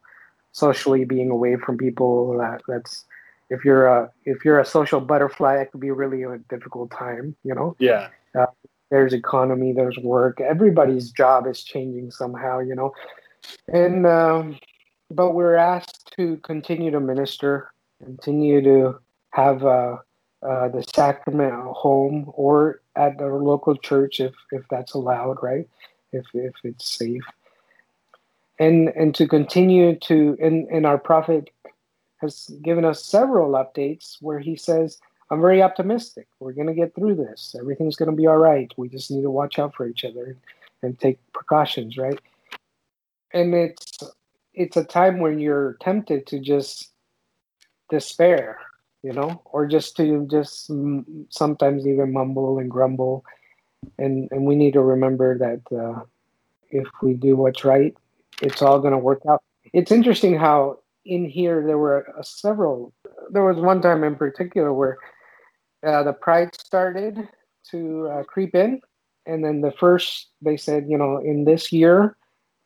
[0.52, 3.04] socially being away from people that that's
[3.50, 7.36] if you're a if you're a social butterfly it could be really a difficult time
[7.44, 7.76] you know?
[7.78, 8.08] Yeah.
[8.38, 8.46] Uh,
[8.90, 10.40] there's economy, there's work.
[10.40, 12.92] Everybody's job is changing somehow, you know.
[13.68, 14.58] And um,
[15.10, 17.70] but we're asked to continue to minister,
[18.04, 18.98] continue to
[19.30, 19.96] have uh,
[20.42, 25.68] uh, the sacrament at home or at our local church if if that's allowed, right?
[26.12, 27.24] If if it's safe.
[28.58, 31.50] And and to continue to and, and our prophet
[32.18, 34.98] has given us several updates where he says
[35.30, 36.26] I'm very optimistic.
[36.40, 37.54] We're going to get through this.
[37.58, 38.72] Everything's going to be all right.
[38.76, 40.36] We just need to watch out for each other
[40.82, 42.18] and take precautions, right?
[43.32, 43.98] And it's
[44.54, 46.92] it's a time when you're tempted to just
[47.90, 48.58] despair,
[49.02, 50.70] you know, or just to just
[51.28, 53.24] sometimes even mumble and grumble.
[53.98, 56.04] And and we need to remember that uh,
[56.70, 57.94] if we do what's right,
[58.40, 59.42] it's all going to work out.
[59.74, 62.94] It's interesting how in here there were uh, several.
[63.30, 64.98] There was one time in particular where
[65.86, 67.28] uh, the pride started
[67.70, 68.80] to uh, creep in.
[69.26, 72.16] And then the first, they said, you know, in this year,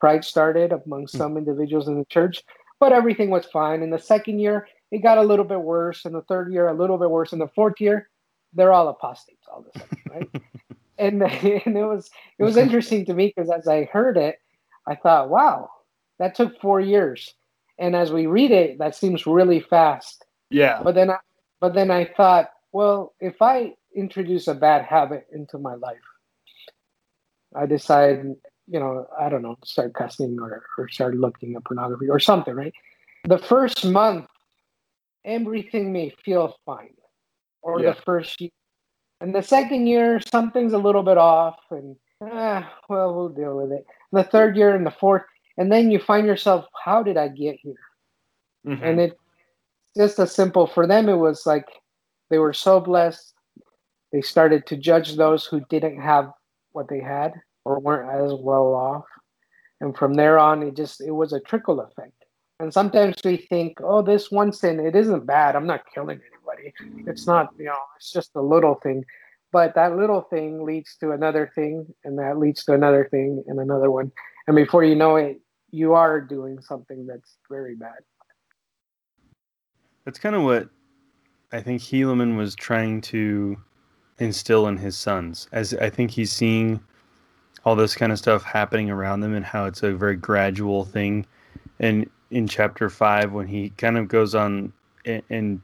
[0.00, 1.16] pride started among hmm.
[1.16, 2.42] some individuals in the church,
[2.80, 3.82] but everything was fine.
[3.82, 6.04] In the second year, it got a little bit worse.
[6.04, 7.32] In the third year, a little bit worse.
[7.32, 8.08] In the fourth year,
[8.52, 10.42] they're all apostates all of a sudden, right?
[10.98, 11.22] and,
[11.66, 14.38] and it was it was interesting to me because as I heard it,
[14.86, 15.70] I thought, wow,
[16.18, 17.34] that took four years.
[17.78, 20.24] And as we read it, that seems really fast.
[20.50, 20.82] Yeah.
[20.82, 21.18] But then I,
[21.60, 25.96] but then I thought, well, if I introduce a bad habit into my life,
[27.54, 28.24] I decide,
[28.66, 32.54] you know, I don't know, start cussing or, or start looking at pornography or something,
[32.54, 32.72] right?
[33.24, 34.26] The first month,
[35.24, 36.94] everything may feel fine.
[37.60, 37.92] Or yeah.
[37.92, 38.50] the first year.
[39.20, 43.70] And the second year, something's a little bit off, and ah, well, we'll deal with
[43.70, 43.86] it.
[44.10, 45.22] The third year and the fourth,
[45.56, 47.76] and then you find yourself, how did I get here?
[48.66, 48.84] Mm-hmm.
[48.84, 49.18] And it
[49.96, 51.66] just as simple for them, it was like
[52.32, 53.34] they were so blessed.
[54.10, 56.32] They started to judge those who didn't have
[56.72, 57.34] what they had
[57.66, 59.04] or weren't as well off.
[59.82, 62.24] And from there on, it just it was a trickle effect.
[62.58, 65.54] And sometimes we think, oh, this one sin, it isn't bad.
[65.54, 66.72] I'm not killing anybody.
[67.06, 69.04] It's not, you know, it's just a little thing.
[69.50, 73.60] But that little thing leads to another thing, and that leads to another thing and
[73.60, 74.10] another one.
[74.46, 78.00] And before you know it, you are doing something that's very bad.
[80.06, 80.70] That's kind of what
[81.52, 83.58] I think Helaman was trying to
[84.18, 86.80] instill in his sons, as I think he's seeing
[87.64, 91.26] all this kind of stuff happening around them and how it's a very gradual thing.
[91.78, 94.72] And in chapter five, when he kind of goes on
[95.04, 95.60] and,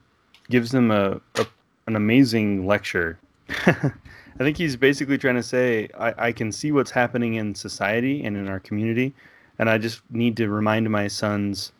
[0.50, 1.46] gives them a, a,
[1.86, 3.18] an amazing lecture,
[3.50, 3.92] I
[4.38, 8.34] think he's basically trying to say, I, I can see what's happening in society and
[8.34, 9.14] in our community,
[9.58, 11.72] and I just need to remind my sons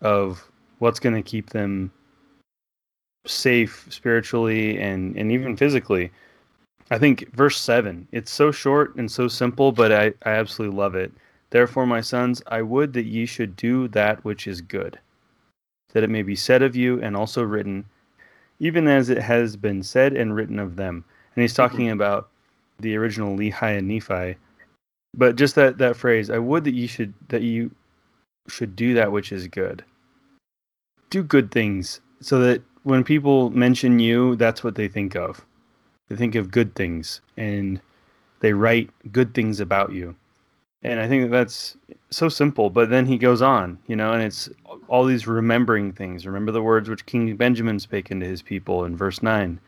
[0.00, 1.92] of what's going to keep them
[3.26, 6.10] safe spiritually and, and even physically.
[6.90, 10.94] I think verse 7, it's so short and so simple, but I, I absolutely love
[10.94, 11.12] it.
[11.50, 14.98] Therefore, my sons, I would that ye should do that which is good,
[15.92, 17.84] that it may be said of you and also written,
[18.60, 21.04] even as it has been said and written of them.
[21.34, 21.94] And he's talking mm-hmm.
[21.94, 22.28] about
[22.78, 24.36] the original Lehi and Nephi.
[25.14, 27.70] But just that, that phrase, I would that you should that you
[28.48, 29.84] should do that which is good.
[31.10, 35.44] Do good things so that when people mention you, that's what they think of.
[36.08, 37.80] They think of good things and
[38.38, 40.14] they write good things about you.
[40.84, 41.76] And I think that that's
[42.10, 42.70] so simple.
[42.70, 44.48] But then he goes on, you know, and it's
[44.86, 46.28] all these remembering things.
[46.28, 49.58] Remember the words which King Benjamin spake unto his people in verse 9.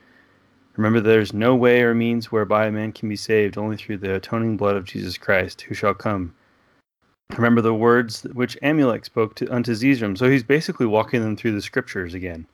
[0.76, 4.14] Remember, there's no way or means whereby a man can be saved only through the
[4.14, 6.36] atoning blood of Jesus Christ, who shall come.
[7.36, 10.16] Remember the words which Amulek spoke to, unto Zeezrom.
[10.16, 12.46] So he's basically walking them through the scriptures again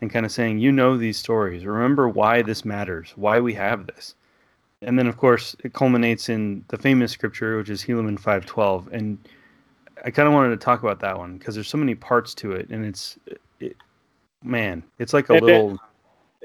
[0.00, 1.64] and kind of saying, You know these stories.
[1.64, 4.14] Remember why this matters, why we have this.
[4.82, 8.92] And then, of course, it culminates in the famous scripture, which is Helaman 5.12.
[8.92, 9.18] And
[10.04, 12.52] I kind of wanted to talk about that one because there's so many parts to
[12.52, 12.68] it.
[12.68, 13.18] And it's,
[13.58, 13.76] it,
[14.44, 15.68] man, it's like a and little.
[15.70, 15.78] Dan,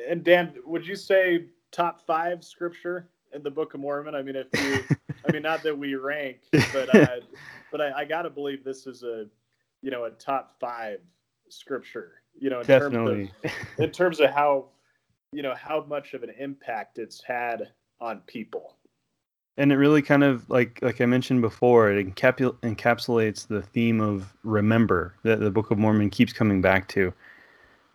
[0.10, 4.16] and Dan, would you say top five scripture in the Book of Mormon?
[4.16, 4.96] I mean, if you,
[5.28, 7.18] I mean, not that we rank, but uh,
[7.72, 9.26] but I, I got to believe this is a,
[9.82, 11.00] you know, a top five
[11.50, 12.21] scripture.
[12.38, 13.28] You know, in Definitely.
[13.44, 14.66] terms of in terms of how,
[15.32, 18.78] you know, how much of an impact it's had on people.
[19.58, 24.02] And it really kind of like like I mentioned before, it encapul- encapsulates the theme
[24.02, 27.14] of remember that the Book of Mormon keeps coming back to.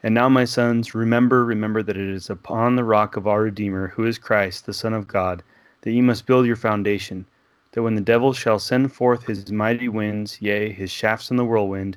[0.02, 3.88] And now, my sons, remember, remember that it is upon the rock of our Redeemer,
[3.88, 5.42] who is Christ, the Son of God,
[5.80, 7.26] that ye must build your foundation,
[7.72, 11.44] that when the devil shall send forth his mighty winds, yea, his shafts in the
[11.44, 11.96] whirlwind,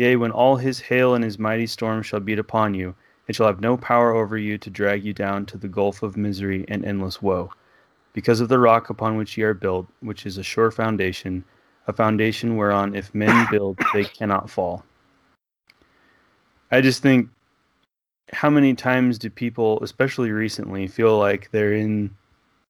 [0.00, 2.94] yea, when all his hail and his mighty storm shall beat upon you,
[3.28, 6.16] it shall have no power over you to drag you down to the gulf of
[6.16, 7.52] misery and endless woe.
[8.14, 11.44] Because of the rock upon which ye are built, which is a sure foundation,
[11.86, 14.82] a foundation whereon if men build, they cannot fall.
[16.70, 17.28] I just think
[18.32, 22.16] how many times do people, especially recently, feel like they're in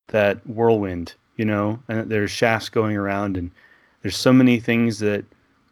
[0.07, 3.51] that whirlwind, you know, and there's shafts going around, and
[4.01, 5.23] there's so many things that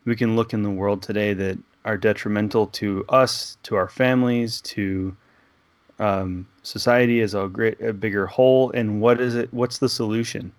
[0.09, 4.59] we can look in the world today that are detrimental to us, to our families,
[4.61, 5.15] to
[5.99, 8.71] um, society as a great, a bigger whole.
[8.71, 9.53] And what is it?
[9.53, 10.51] What's the solution?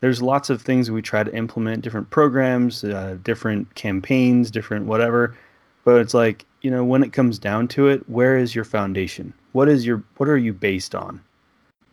[0.00, 5.36] There's lots of things we try to implement, different programs, uh, different campaigns, different whatever.
[5.84, 9.32] But it's like you know, when it comes down to it, where is your foundation?
[9.52, 11.22] What is your what are you based on?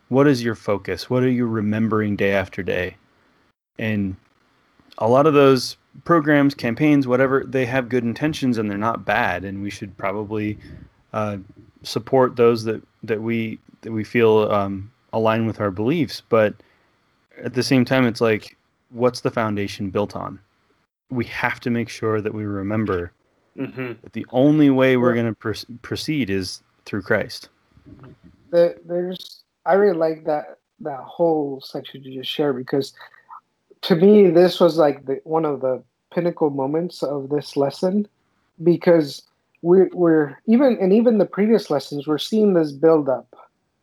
[0.08, 1.08] What is your focus?
[1.08, 2.96] What are you remembering day after day?
[3.78, 4.16] And
[4.98, 9.44] a lot of those programs, campaigns, whatever, they have good intentions and they're not bad,
[9.44, 10.58] and we should probably
[11.12, 11.38] uh,
[11.82, 16.22] support those that that we that we feel um, align with our beliefs.
[16.28, 16.54] But
[17.42, 18.56] at the same time, it's like,
[18.90, 20.38] what's the foundation built on?
[21.10, 23.12] We have to make sure that we remember
[23.58, 23.94] Mm-hmm.
[24.02, 27.48] that the only way we're going to pr- proceed is through Christ.
[28.50, 32.92] The, there's I really like that that whole section you just shared because
[33.82, 35.82] to me this was like the one of the
[36.12, 38.06] pinnacle moments of this lesson
[38.62, 39.22] because
[39.62, 43.34] we're we're even and even the previous lessons we're seeing this build up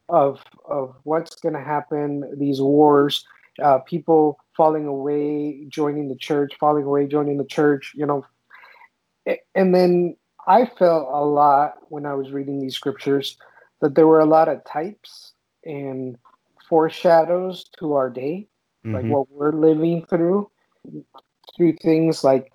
[0.09, 3.25] of of what's going to happen these wars
[3.61, 8.25] uh, people falling away joining the church falling away joining the church you know
[9.55, 10.15] and then
[10.47, 13.37] I felt a lot when I was reading these scriptures
[13.81, 15.33] that there were a lot of types
[15.65, 16.17] and
[16.69, 18.47] foreshadows to our day,
[18.85, 18.95] mm-hmm.
[18.95, 20.49] like what we're living through,
[21.55, 22.51] through things like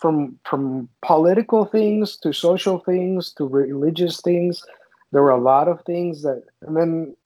[0.00, 4.62] from from political things to social things to religious things.
[5.12, 7.16] There were a lot of things that, and then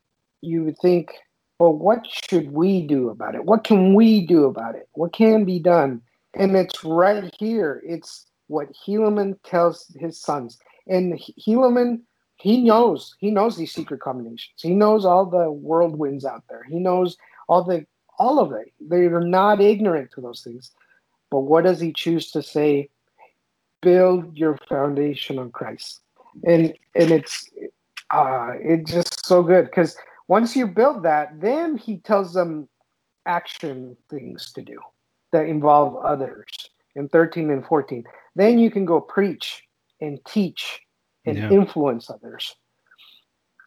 [0.42, 1.12] you would think,
[1.58, 3.44] well, what should we do about it?
[3.44, 4.88] What can we do about it?
[4.92, 6.02] What can be done?
[6.34, 7.82] And it's right here.
[7.84, 10.58] It's what Helaman tells his sons.
[10.86, 11.14] And
[11.46, 12.00] Helaman,
[12.36, 14.60] he knows, he knows these secret combinations.
[14.60, 16.64] He knows all the whirlwinds out there.
[16.68, 17.16] He knows
[17.48, 17.86] all the
[18.18, 18.72] all of it.
[18.80, 20.72] They're not ignorant to those things.
[21.30, 22.88] But what does he choose to say?
[23.82, 26.00] Build your foundation on Christ.
[26.44, 27.48] And and it's
[28.10, 29.96] uh it's just so good because
[30.28, 32.68] once you build that, then he tells them
[33.26, 34.78] action things to do
[35.32, 36.46] that involve others
[36.94, 38.04] in 13 and 14
[38.34, 39.64] then you can go preach
[40.00, 40.80] and teach
[41.26, 41.50] and yeah.
[41.50, 42.54] influence others.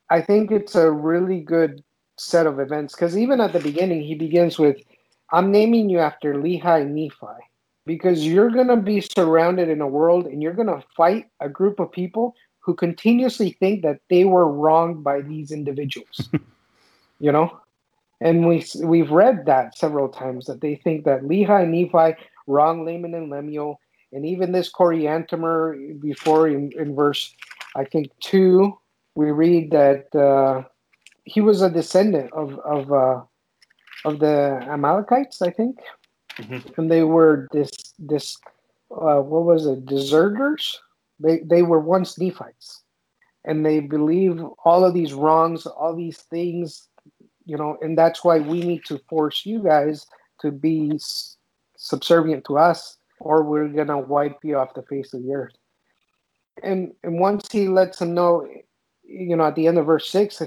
[0.10, 1.84] I think it's a really good
[2.18, 4.78] set of events because even at the beginning, he begins with,
[5.32, 7.44] I'm naming you after Lehi Nephi
[7.86, 11.50] because you're going to be surrounded in a world and you're going to fight a
[11.50, 16.30] group of people who continuously think that they were wronged by these individuals.
[17.20, 17.60] you know?
[18.22, 22.18] And we, we've read that several times that they think that Lehi and Nephi
[22.48, 23.80] wronged Laman and Lemuel
[24.14, 27.36] and even this Coriantumr before in, in verse,
[27.76, 28.78] I think two,
[29.16, 30.64] we read that uh,
[31.26, 33.22] he was a descendant of of uh,
[34.06, 35.80] of the Amalekites, I think,
[36.38, 36.70] mm-hmm.
[36.78, 38.38] and they were this this
[38.92, 40.80] uh, what was it, deserters.
[41.20, 42.84] They they were once Nephites,
[43.46, 46.88] and they believe all of these wrongs, all these things,
[47.46, 50.06] you know, and that's why we need to force you guys
[50.42, 51.00] to be
[51.78, 55.56] subservient to us, or we're gonna wipe you off the face of the earth.
[56.62, 58.48] And and once he lets them know,
[59.04, 60.42] you know, at the end of verse six,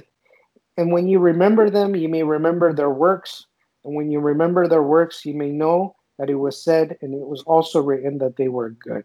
[0.77, 3.47] and when you remember them, you may remember their works,
[3.87, 7.27] and when you remember their works, you may know that it was said, and it
[7.27, 9.05] was also written that they were good.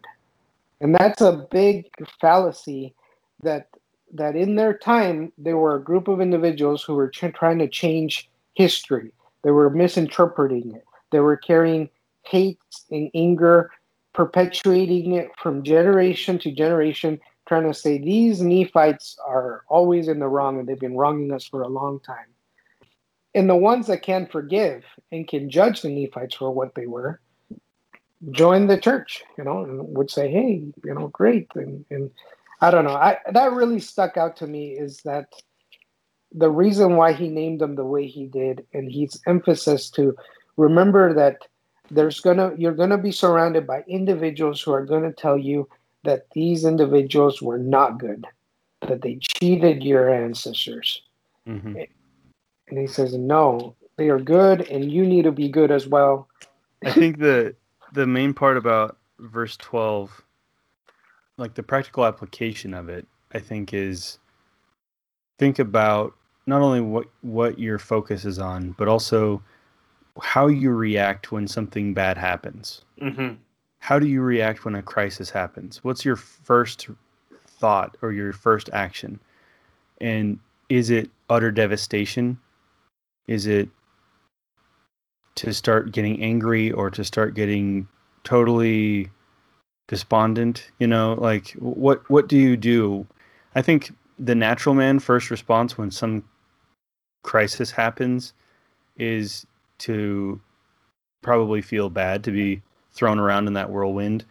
[0.80, 1.86] And that's a big
[2.20, 2.94] fallacy
[3.42, 3.68] that
[4.14, 7.68] that in their time there were a group of individuals who were ch- trying to
[7.68, 9.12] change history.
[9.42, 10.84] They were misinterpreting it.
[11.12, 11.88] They were carrying
[12.24, 12.58] hate
[12.90, 13.70] and anger,
[14.12, 20.28] perpetuating it from generation to generation, trying to say these Nephites are always in the
[20.28, 22.31] wrong and they've been wronging us for a long time
[23.34, 27.20] and the ones that can forgive and can judge the Nephites for what they were
[28.30, 32.10] join the church, you know, and would say, "Hey, you know, great." And, and
[32.60, 32.94] I don't know.
[32.94, 35.32] I that really stuck out to me is that
[36.32, 40.16] the reason why he named them the way he did, and his emphasis to
[40.56, 41.38] remember that
[41.90, 45.68] there's gonna you're gonna be surrounded by individuals who are gonna tell you
[46.04, 48.24] that these individuals were not good,
[48.82, 51.02] that they cheated your ancestors.
[51.46, 51.82] Mm-hmm.
[52.72, 56.26] And he says, No, they are good, and you need to be good as well.
[56.82, 57.54] I think the
[57.92, 60.22] the main part about verse twelve,
[61.36, 64.18] like the practical application of it, I think is
[65.38, 66.14] think about
[66.46, 69.42] not only what what your focus is on, but also
[70.22, 72.86] how you react when something bad happens.
[73.02, 73.34] Mm-hmm.
[73.80, 75.84] How do you react when a crisis happens?
[75.84, 76.88] What's your first
[77.46, 79.20] thought or your first action?
[80.00, 80.38] And
[80.70, 82.38] is it utter devastation
[83.26, 83.68] is it
[85.36, 87.88] to start getting angry or to start getting
[88.24, 89.10] totally
[89.88, 90.70] despondent?
[90.78, 93.06] You know, like what what do you do?
[93.54, 96.24] I think the natural man first response when some
[97.22, 98.34] crisis happens
[98.96, 99.46] is
[99.78, 100.40] to
[101.22, 102.62] probably feel bad to be
[102.92, 104.24] thrown around in that whirlwind.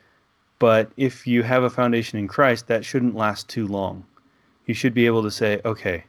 [0.60, 4.06] But if you have a foundation in Christ, that shouldn't last too long.
[4.66, 6.04] You should be able to say, okay,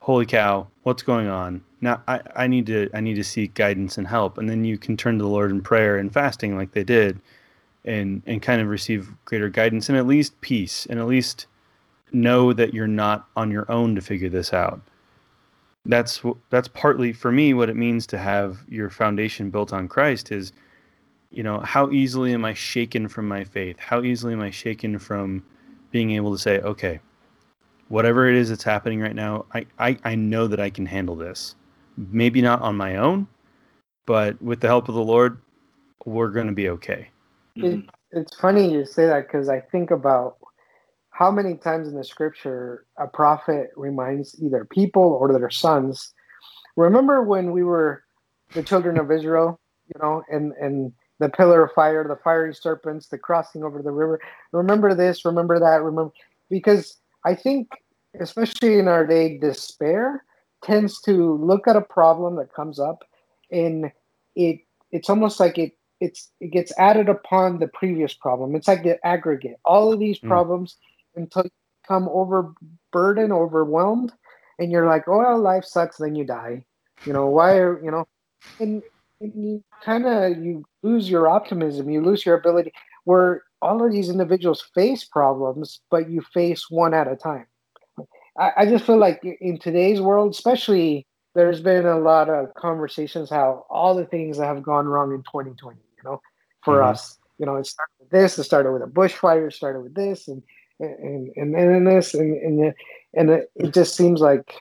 [0.00, 1.62] holy cow, what's going on?
[1.80, 4.38] Now I, I need to I need to seek guidance and help.
[4.38, 7.20] And then you can turn to the Lord in prayer and fasting like they did
[7.84, 11.46] and and kind of receive greater guidance and at least peace and at least
[12.12, 14.80] know that you're not on your own to figure this out.
[15.84, 20.32] That's that's partly for me what it means to have your foundation built on Christ
[20.32, 20.52] is
[21.30, 23.78] you know, how easily am I shaken from my faith?
[23.78, 25.44] How easily am I shaken from
[25.90, 27.00] being able to say, okay,
[27.88, 31.16] whatever it is that's happening right now, I, I, I know that I can handle
[31.16, 31.54] this.
[31.96, 33.26] Maybe not on my own,
[34.06, 35.40] but with the help of the Lord,
[36.04, 37.08] we're going to be okay.
[37.56, 40.36] It, it's funny you say that because I think about
[41.10, 46.12] how many times in the scripture a prophet reminds either people or their sons.
[46.76, 48.04] Remember when we were
[48.52, 53.08] the children of Israel, you know, and, and the pillar of fire, the fiery serpents,
[53.08, 54.20] the crossing over the river.
[54.52, 56.12] Remember this, remember that, remember
[56.50, 57.68] because I think,
[58.20, 60.24] especially in our day, despair
[60.62, 63.02] tends to look at a problem that comes up,
[63.50, 63.90] and
[64.36, 64.60] it
[64.92, 68.54] it's almost like it it's it gets added upon the previous problem.
[68.54, 69.58] It's like the aggregate.
[69.64, 70.28] All of these mm.
[70.28, 70.76] problems
[71.16, 71.50] until you
[71.82, 74.12] become overburdened, overwhelmed,
[74.60, 75.96] and you're like, oh, well, life sucks.
[75.96, 76.64] Then you die.
[77.04, 77.56] You know why?
[77.56, 78.06] Are, you know,
[78.60, 78.82] and,
[79.20, 81.90] and you kind of you lose your optimism.
[81.90, 82.72] You lose your ability.
[83.04, 87.46] Where all of these individuals face problems, but you face one at a time.
[88.38, 93.28] I, I just feel like in today's world, especially, there's been a lot of conversations
[93.30, 96.20] how all the things that have gone wrong in 2020, you know,
[96.64, 96.90] for mm-hmm.
[96.90, 99.94] us, you know, it started with this, it started with a bushfire, it started with
[99.94, 100.42] this, and
[100.80, 102.74] and and then this, and and
[103.14, 104.60] and it, just seems like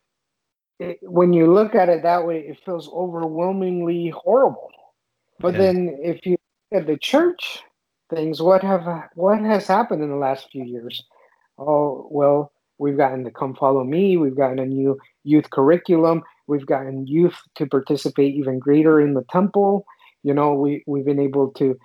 [0.79, 4.71] it, when you look at it that way, it feels overwhelmingly horrible.
[5.39, 5.61] But yeah.
[5.61, 6.37] then if you
[6.71, 7.59] look at the church,
[8.09, 8.41] things.
[8.41, 8.85] What have
[9.15, 11.03] what has happened in the last few years?
[11.57, 14.17] Oh well, we've gotten the Come Follow Me.
[14.17, 16.23] We've gotten a new youth curriculum.
[16.47, 19.85] We've gotten youth to participate even greater in the temple.
[20.23, 21.77] You know, we we've been able to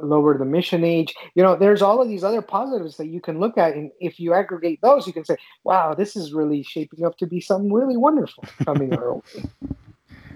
[0.00, 1.12] lower the mission age.
[1.34, 4.20] You know, there's all of these other positives that you can look at, and if
[4.20, 7.72] you aggregate those, you can say, "Wow, this is really shaping up to be something
[7.72, 9.22] really wonderful coming our way."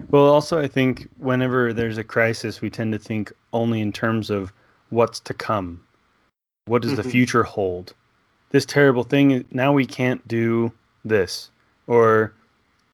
[0.09, 4.29] Well, also, I think whenever there's a crisis, we tend to think only in terms
[4.29, 4.53] of
[4.93, 5.83] what's to come.
[6.65, 7.01] What does mm-hmm.
[7.01, 7.93] the future hold?
[8.51, 10.71] This terrible thing, now we can't do
[11.03, 11.49] this.
[11.87, 12.33] Or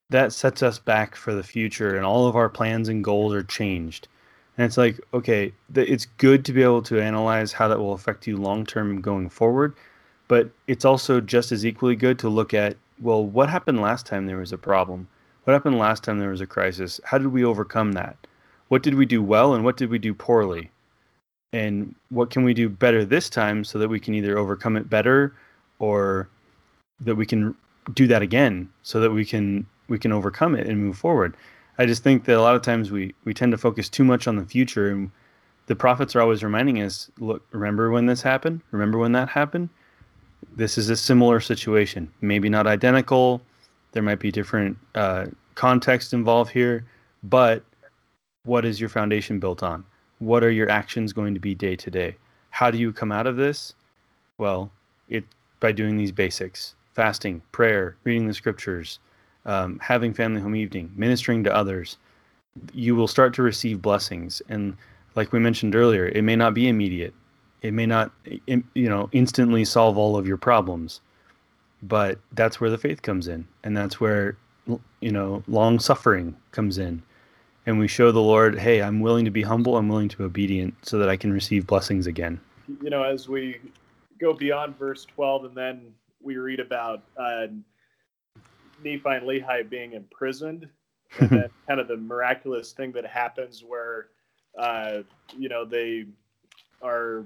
[0.09, 3.43] that sets us back for the future, and all of our plans and goals are
[3.43, 4.07] changed.
[4.57, 8.27] And it's like, okay, it's good to be able to analyze how that will affect
[8.27, 9.75] you long term going forward,
[10.27, 14.25] but it's also just as equally good to look at, well, what happened last time
[14.25, 15.07] there was a problem?
[15.43, 16.99] What happened last time there was a crisis?
[17.05, 18.17] How did we overcome that?
[18.67, 20.71] What did we do well and what did we do poorly?
[21.51, 24.89] And what can we do better this time so that we can either overcome it
[24.89, 25.33] better
[25.79, 26.29] or
[26.99, 27.55] that we can
[27.93, 31.35] do that again so that we can we can overcome it and move forward.
[31.77, 34.27] I just think that a lot of times we we tend to focus too much
[34.27, 35.11] on the future, and
[35.67, 38.61] the prophets are always reminding us, look, remember when this happened?
[38.71, 39.69] Remember when that happened?
[40.55, 43.41] This is a similar situation, maybe not identical.
[43.91, 46.85] There might be different uh, context involved here,
[47.23, 47.63] but
[48.43, 49.83] what is your foundation built on?
[50.19, 52.15] What are your actions going to be day to day?
[52.51, 53.73] How do you come out of this?
[54.37, 54.71] Well,
[55.09, 55.23] it
[55.59, 58.99] by doing these basics: fasting, prayer, reading the scriptures,
[59.45, 61.97] um, having family home evening, ministering to others,
[62.73, 64.41] you will start to receive blessings.
[64.49, 64.75] And
[65.15, 67.13] like we mentioned earlier, it may not be immediate.
[67.61, 71.01] It may not, you know, instantly solve all of your problems,
[71.83, 74.37] but that's where the faith comes in, and that's where,
[75.01, 77.03] you know, long suffering comes in,
[77.69, 80.23] and we show the Lord, hey, I'm willing to be humble, I'm willing to be
[80.23, 82.41] obedient, so that I can receive blessings again.
[82.81, 83.59] You know, as we
[84.19, 87.45] go beyond verse 12, and then we read about uh,
[88.83, 90.67] Nephi and Lehi being imprisoned,
[91.19, 94.07] and then kind of the miraculous thing that happens where,
[94.57, 95.03] uh,
[95.37, 96.05] you know, they
[96.81, 97.23] are.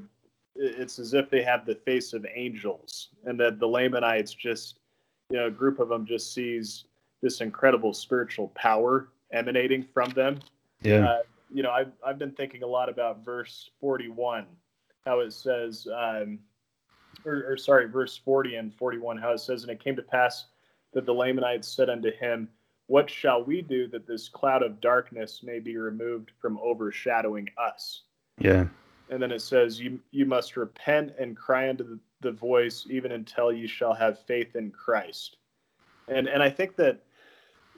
[0.55, 4.79] It's as if they have the face of angels, and that the Lamanites just,
[5.29, 6.83] you know, a group of them just sees
[7.21, 10.39] this incredible spiritual power emanating from them.
[10.81, 11.05] Yeah.
[11.07, 11.19] Uh,
[11.53, 14.45] you know, I've I've been thinking a lot about verse forty-one,
[15.05, 16.39] how it says, um,
[17.25, 20.45] or, or sorry, verse forty and forty-one, how it says, and it came to pass
[20.93, 22.47] that the Lamanites said unto him,
[22.87, 28.03] What shall we do that this cloud of darkness may be removed from overshadowing us?
[28.39, 28.65] Yeah.
[29.09, 33.11] And then it says, You you must repent and cry unto the, the voice even
[33.11, 35.37] until you shall have faith in Christ.
[36.07, 37.03] And and I think that,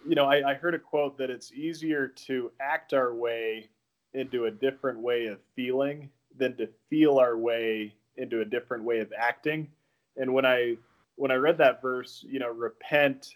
[0.07, 3.69] you know, I, I heard a quote that it's easier to act our way
[4.13, 8.99] into a different way of feeling than to feel our way into a different way
[8.99, 9.67] of acting.
[10.17, 10.77] And when I
[11.15, 13.35] when I read that verse, you know, repent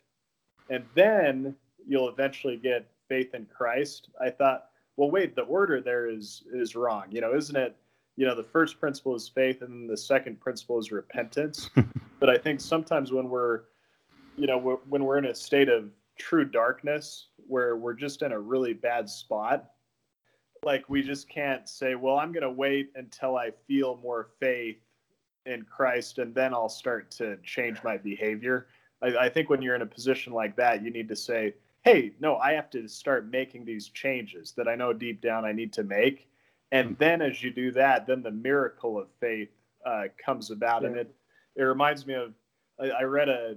[0.70, 1.56] and then
[1.88, 4.10] you'll eventually get faith in Christ.
[4.22, 4.66] I thought,
[4.96, 7.06] well, wait, the order there is is wrong.
[7.10, 7.76] You know, isn't it?
[8.16, 11.70] You know, the first principle is faith, and then the second principle is repentance.
[12.20, 13.62] but I think sometimes when we're,
[14.36, 15.90] you know, we're, when we're in a state of
[16.20, 19.72] true darkness, where we're just in a really bad spot,
[20.64, 24.78] like we just can't say, well, I'm going to wait until I feel more faith
[25.46, 28.68] in Christ, and then I'll start to change my behavior.
[29.02, 32.12] I, I, think when you're in a position like that, you need to say, hey,
[32.20, 35.72] no, I have to start making these changes that I know deep down I need
[35.74, 36.28] to make.
[36.72, 39.50] And then as you do that, then the miracle of faith
[39.86, 40.82] uh, comes about.
[40.82, 40.90] Yeah.
[40.90, 41.16] And it,
[41.56, 42.34] it reminds me of,
[42.80, 43.56] I, I read a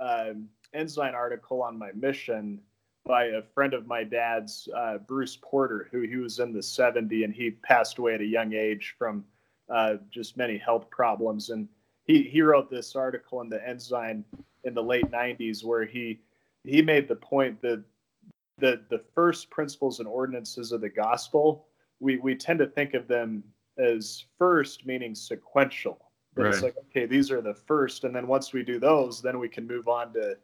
[0.00, 2.60] um, Ensign article on my mission
[3.06, 7.24] by a friend of my dad's, uh, Bruce Porter, who he was in the 70
[7.24, 9.24] and he passed away at a young age from
[9.68, 11.50] uh, just many health problems.
[11.50, 11.68] And
[12.06, 14.24] he, he wrote this article in the Ensign
[14.64, 16.20] in the late 90s where he
[16.64, 17.82] he made the point that
[18.58, 21.66] the the first principles and ordinances of the gospel
[22.00, 23.42] we we tend to think of them
[23.78, 26.52] as first meaning sequential right.
[26.52, 29.48] it's like okay these are the first and then once we do those then we
[29.48, 30.36] can move on to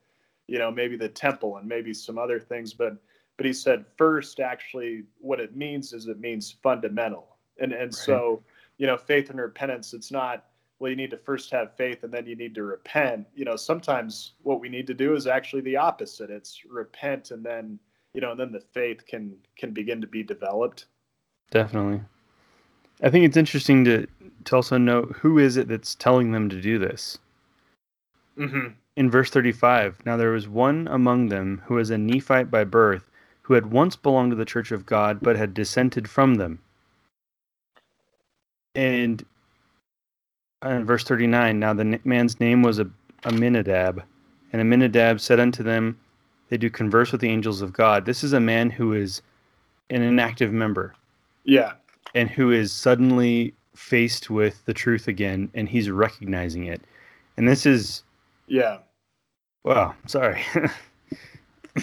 [0.51, 2.96] you know maybe the temple and maybe some other things but
[3.36, 7.94] but he said first actually what it means is it means fundamental and and right.
[7.94, 8.42] so
[8.80, 10.46] you know, faith and repentance, it's not,
[10.78, 13.26] well, you need to first have faith and then you need to repent.
[13.34, 16.30] You know, sometimes what we need to do is actually the opposite.
[16.30, 17.78] It's repent and then,
[18.14, 20.86] you know, and then the faith can can begin to be developed.
[21.51, 22.01] Definitely.
[23.03, 24.07] I think it's interesting to
[24.46, 27.18] to also note who is it that's telling them to do this.
[28.38, 28.68] Mm-hmm.
[28.97, 33.11] In verse 35, now there was one among them who was a Nephite by birth,
[33.43, 36.61] who had once belonged to the church of God, but had dissented from them
[38.74, 39.24] and
[40.64, 42.80] uh, in verse 39, now the man's name was
[43.24, 44.03] Aminadab,
[44.53, 45.99] and Aminadab said unto them,
[46.49, 48.05] They do converse with the angels of God.
[48.05, 49.22] This is a man who is
[49.88, 50.95] an inactive member.
[51.45, 51.72] Yeah.
[52.14, 56.82] And who is suddenly faced with the truth again, and he's recognizing it.
[57.36, 58.03] And this is.
[58.51, 58.78] Yeah.
[59.64, 60.42] Wow, sorry.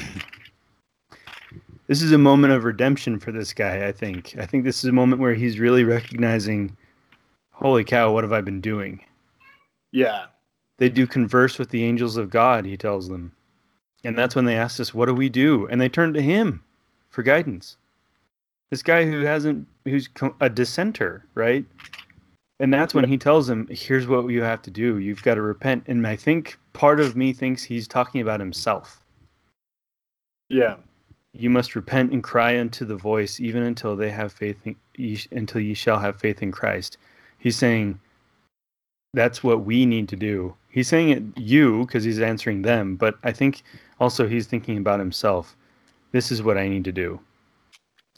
[1.87, 4.35] this is a moment of redemption for this guy, I think.
[4.37, 6.75] I think this is a moment where he's really recognizing,
[7.51, 8.99] holy cow, what have I been doing?
[9.93, 10.25] Yeah.
[10.77, 13.31] They do converse with the angels of God, he tells them.
[14.03, 15.67] And that's when they ask us, what do we do?
[15.67, 16.61] And they turn to him
[17.09, 17.77] for guidance.
[18.71, 20.09] This guy who hasn't who's
[20.41, 21.63] a dissenter, right?
[22.59, 24.97] And that's when he tells him, "Here's what you have to do.
[24.97, 29.01] You've got to repent." And I think part of me thinks he's talking about himself.
[30.49, 30.77] Yeah.
[31.33, 34.75] You must repent and cry unto the voice, even until they have faith, in,
[35.31, 36.97] until ye shall have faith in Christ.
[37.37, 37.99] He's saying
[39.13, 40.55] that's what we need to do.
[40.69, 43.63] He's saying it you because he's answering them, but I think
[43.99, 45.55] also he's thinking about himself.
[46.11, 47.19] This is what I need to do.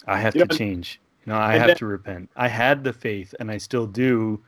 [0.07, 0.99] I have to change.
[1.25, 2.29] You know, I have then, to repent.
[2.35, 4.41] I had the faith and I still do,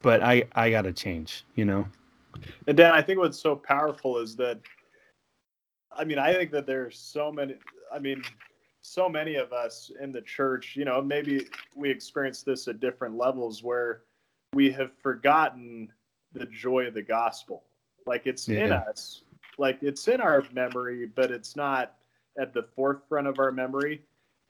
[0.00, 1.86] but I I got to change, you know.
[2.66, 4.60] And Dan, I think what's so powerful is that
[5.96, 7.54] I mean, I think that there's so many
[7.92, 8.22] I mean,
[8.80, 13.16] so many of us in the church, you know, maybe we experience this at different
[13.16, 14.02] levels where
[14.54, 15.90] we have forgotten
[16.32, 17.64] the joy of the gospel.
[18.06, 18.64] Like it's yeah.
[18.64, 19.22] in us,
[19.58, 21.94] like it's in our memory, but it's not
[22.38, 24.02] at the forefront of our memory.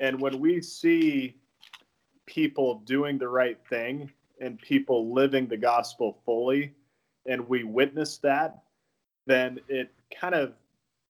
[0.03, 1.36] And when we see
[2.26, 6.74] people doing the right thing and people living the gospel fully,
[7.26, 8.64] and we witness that,
[9.26, 10.55] then it kind of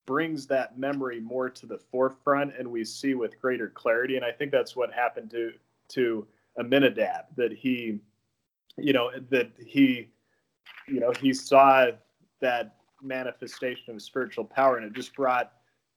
[0.04, 4.16] brings that memory more to the forefront and we see with greater clarity.
[4.16, 5.52] And I think that's what happened to
[5.88, 6.26] to
[6.58, 7.98] Aminadab, that he,
[8.76, 10.10] you know, that he,
[10.86, 11.86] you know, he saw
[12.40, 15.52] that manifestation of spiritual power and it just brought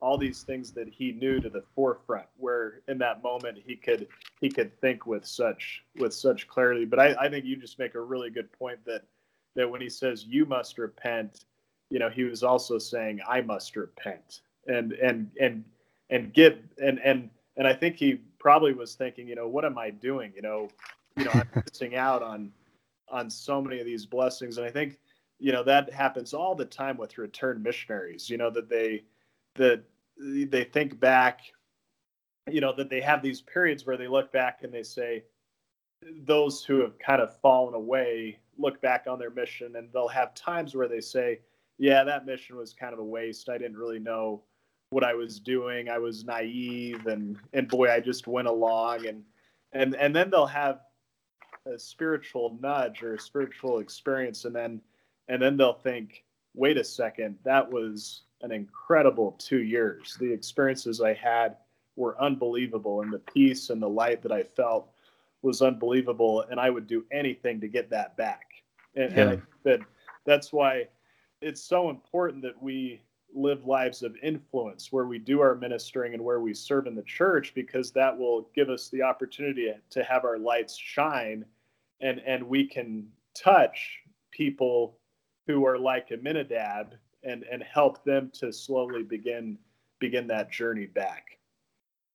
[0.06, 4.08] all these things that he knew to the forefront where in that moment he could
[4.40, 6.86] he could think with such with such clarity.
[6.86, 9.02] But I, I think you just make a really good point that
[9.56, 11.46] that when he says you must repent
[11.90, 15.64] you know he was also saying i must repent and and and
[16.12, 19.80] and get and and and i think he probably was thinking you know what am
[19.80, 20.32] i doing?
[20.36, 20.70] You know
[21.18, 22.52] you know i'm missing out on
[23.10, 24.60] on so many of these blessings.
[24.60, 25.00] And i think
[25.40, 29.04] you know that happens all the time with return missionaries you know that they
[29.56, 29.84] that
[30.18, 31.42] they think back,
[32.50, 35.24] you know, that they have these periods where they look back and they say,
[36.26, 40.34] those who have kind of fallen away look back on their mission and they'll have
[40.36, 41.40] times where they say,
[41.78, 43.50] yeah, that mission was kind of a waste.
[43.50, 44.44] I didn't really know
[44.92, 45.90] what I was doing.
[45.90, 49.24] I was naive and and boy, I just went along and
[49.74, 50.82] and and then they'll have
[51.66, 54.82] a spiritual nudge or a spiritual experience and then
[55.28, 60.16] and then they'll think, wait a second, that was an incredible two years.
[60.20, 61.58] The experiences I had
[61.96, 64.90] were unbelievable, and the peace and the light that I felt
[65.42, 66.46] was unbelievable.
[66.50, 68.46] And I would do anything to get that back.
[68.96, 69.22] And, yeah.
[69.22, 69.80] and I that
[70.26, 70.88] that's why
[71.42, 73.02] it's so important that we
[73.34, 77.04] live lives of influence where we do our ministering and where we serve in the
[77.04, 81.44] church because that will give us the opportunity to have our lights shine
[82.00, 84.00] and and we can touch
[84.32, 84.98] people
[85.48, 89.58] who are like Aminadab and and help them to slowly begin
[90.00, 91.38] begin that journey back.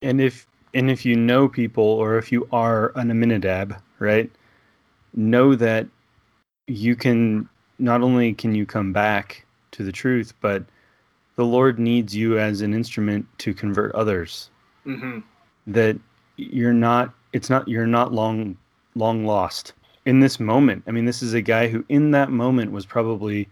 [0.02, 4.30] And if and if you know people or if you are an Aminadab, right?
[5.14, 5.86] Know that
[6.66, 7.48] you can
[7.78, 10.64] not only can you come back to the truth, but
[11.36, 14.50] the Lord needs you as an instrument to convert others.
[14.86, 15.20] Mm-hmm.
[15.66, 15.98] That
[16.36, 18.56] you're not it's not you're not long
[18.94, 19.72] long lost
[20.06, 20.84] in this moment.
[20.86, 23.48] I mean, this is a guy who in that moment was probably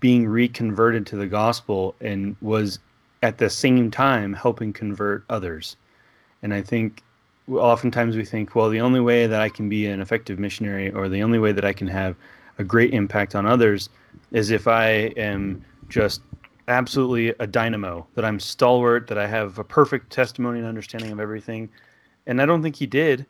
[0.00, 2.78] being reconverted to the gospel and was
[3.22, 5.76] at the same time helping convert others.
[6.42, 7.02] And I think
[7.48, 11.08] oftentimes we think, well, the only way that I can be an effective missionary or
[11.08, 12.16] the only way that I can have
[12.58, 13.88] a great impact on others
[14.32, 16.20] is if I am just
[16.68, 21.20] absolutely a dynamo, that I'm stalwart, that I have a perfect testimony and understanding of
[21.20, 21.68] everything.
[22.26, 23.24] And I don't think he did,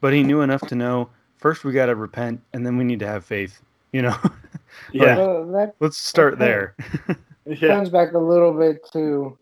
[0.00, 1.08] but he knew enough to know
[1.38, 3.62] first we got to repent and then we need to have faith,
[3.92, 4.16] you know?
[4.92, 5.14] yeah.
[5.14, 6.74] that, Let's start there.
[7.46, 7.68] yeah.
[7.68, 9.38] Comes back a little bit to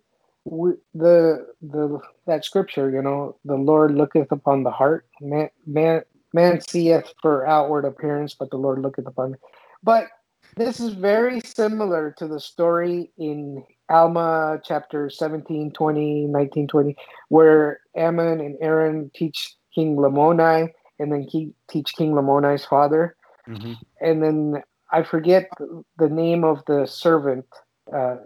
[0.95, 5.07] the the that scripture, you know, the Lord looketh upon the heart.
[5.21, 9.37] Man man man seeth for outward appearance, but the Lord looketh upon.
[9.83, 10.09] But
[10.57, 16.97] this is very similar to the story in Alma chapter 17, 20, 19, 20,
[17.29, 21.27] where Ammon and Aaron teach King Lamoni and then
[21.71, 23.17] teach King Lamoni's father.
[23.49, 23.73] Mm-hmm.
[24.01, 24.63] And then
[24.93, 25.51] I forget
[25.99, 27.47] the name of the servant.
[27.93, 28.17] Uh,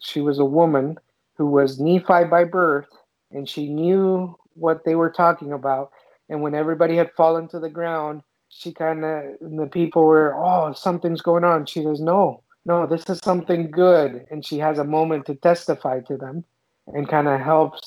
[0.00, 0.98] she was a woman
[1.36, 2.88] who was Nephi by birth,
[3.30, 5.90] and she knew what they were talking about.
[6.28, 10.72] And when everybody had fallen to the ground, she kind of, the people were, oh,
[10.72, 11.66] something's going on.
[11.66, 14.26] She says, no, no, this is something good.
[14.30, 16.44] And she has a moment to testify to them
[16.88, 17.80] and kind of helps.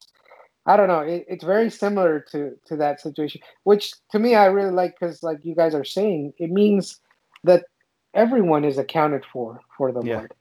[0.65, 1.01] I don't know.
[1.01, 5.23] It, it's very similar to to that situation, which to me I really like because,
[5.23, 6.99] like you guys are saying, it means
[7.43, 7.65] that
[8.13, 10.17] everyone is accounted for for the yeah.
[10.17, 10.33] Lord.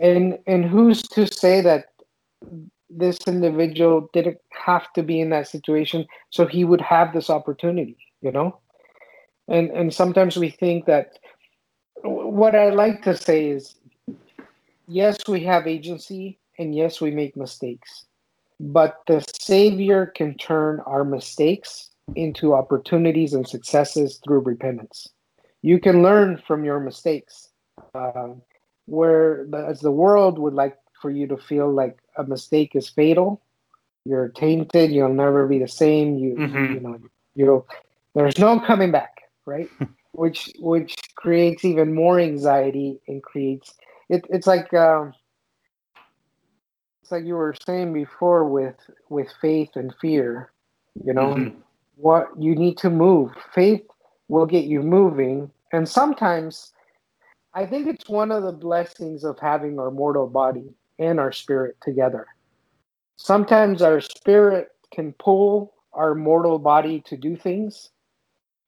[0.00, 1.86] And and who's to say that
[2.90, 7.96] this individual didn't have to be in that situation so he would have this opportunity
[8.20, 8.58] you know
[9.48, 11.18] and and sometimes we think that
[12.02, 13.76] what i like to say is
[14.88, 18.06] yes we have agency and yes we make mistakes
[18.60, 25.08] but the savior can turn our mistakes into opportunities and successes through repentance
[25.62, 27.48] you can learn from your mistakes
[27.94, 28.28] uh,
[28.86, 33.40] where as the world would like for you to feel like a mistake is fatal.
[34.04, 34.90] You're tainted.
[34.90, 36.18] You'll never be the same.
[36.18, 36.74] You mm-hmm.
[36.74, 36.98] you know
[37.34, 37.64] you
[38.14, 39.68] there's no coming back, right?
[40.12, 43.74] which which creates even more anxiety and creates
[44.08, 44.24] it.
[44.30, 45.12] It's like um,
[47.10, 48.76] it's like you were saying before with
[49.08, 50.52] with faith and fear.
[51.04, 51.58] You know mm-hmm.
[51.96, 53.32] what you need to move.
[53.52, 53.82] Faith
[54.28, 56.72] will get you moving, and sometimes.
[57.52, 61.76] I think it's one of the blessings of having our mortal body and our spirit
[61.82, 62.28] together.
[63.16, 67.90] Sometimes our spirit can pull our mortal body to do things,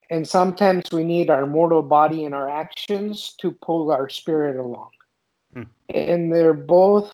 [0.09, 4.89] and sometimes we need our mortal body and our actions to pull our spirit along.
[5.53, 5.63] Hmm.
[5.87, 7.13] And they're both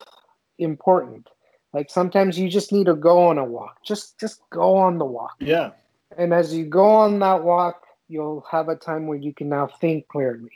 [0.60, 1.28] important.
[1.74, 3.84] Like sometimes you just need to go on a walk.
[3.84, 5.36] Just just go on the walk.
[5.39, 5.72] Yeah.
[6.18, 9.68] And as you go on that walk, you'll have a time where you can now
[9.80, 10.51] think clearly.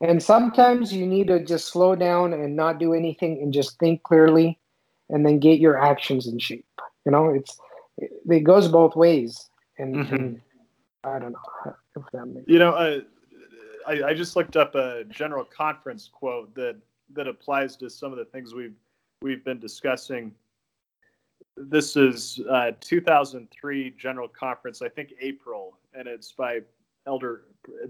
[0.00, 4.02] And sometimes you need to just slow down and not do anything and just think
[4.02, 4.58] clearly
[5.08, 6.66] and then get your actions in shape.
[7.06, 7.58] You know, it's
[7.96, 9.48] it, goes both ways.
[9.78, 10.14] And, mm-hmm.
[10.14, 10.40] and,
[11.04, 13.00] I don't know if that makes You know, uh,
[13.86, 16.76] I, I just looked up a general conference quote that
[17.12, 18.74] that applies to some of the things we've
[19.24, 20.30] we've been discussing.
[21.56, 26.60] This is uh, 2003 General Conference, I think April, and it's by
[27.06, 27.46] Elder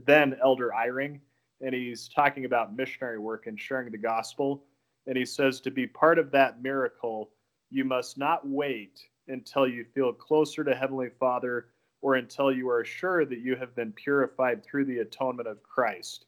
[0.06, 1.18] then Elder Eyring
[1.60, 4.64] and he's talking about missionary work and sharing the gospel.
[5.06, 7.30] And he says to be part of that miracle,
[7.70, 11.66] you must not wait until you feel closer to Heavenly Father
[12.00, 16.26] or until you are sure that you have been purified through the atonement of Christ.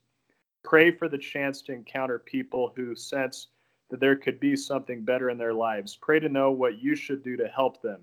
[0.64, 3.48] Pray for the chance to encounter people who sense
[3.90, 5.96] that there could be something better in their lives.
[5.96, 8.00] Pray to know what you should do to help them.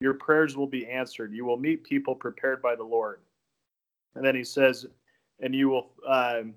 [0.00, 1.32] Your prayers will be answered.
[1.32, 3.20] You will meet people prepared by the Lord.
[4.14, 4.86] And then he says,
[5.40, 6.54] and you will um,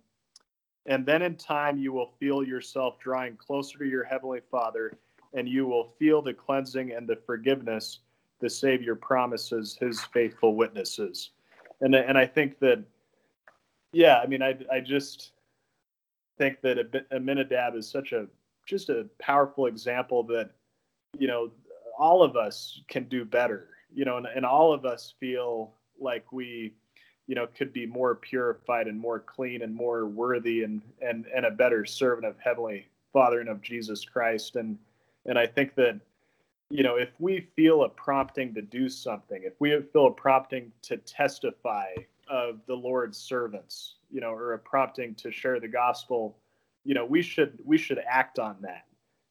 [0.89, 4.97] and then in time, you will feel yourself drawing closer to your Heavenly Father,
[5.33, 7.99] and you will feel the cleansing and the forgiveness
[8.39, 11.31] the Savior promises his faithful witnesses.
[11.81, 12.83] And, and I think that,
[13.91, 15.33] yeah, I mean, I, I just
[16.37, 18.27] think that Aminadab is such a
[18.69, 20.51] just a powerful example that,
[21.17, 21.51] you know,
[21.97, 26.31] all of us can do better, you know, and, and all of us feel like
[26.31, 26.73] we
[27.29, 31.45] you know could be more purified and more clean and more worthy and and and
[31.45, 34.55] a better servant of heavenly father and of jesus christ.
[34.55, 34.77] And
[35.27, 35.99] and i think that
[36.71, 40.71] you know if we feel a prompting to do something if we feel a prompting
[40.83, 41.89] to testify
[42.27, 46.35] of the lord's servants you know or a prompting to share the gospel
[46.83, 48.85] you know we should we should act on that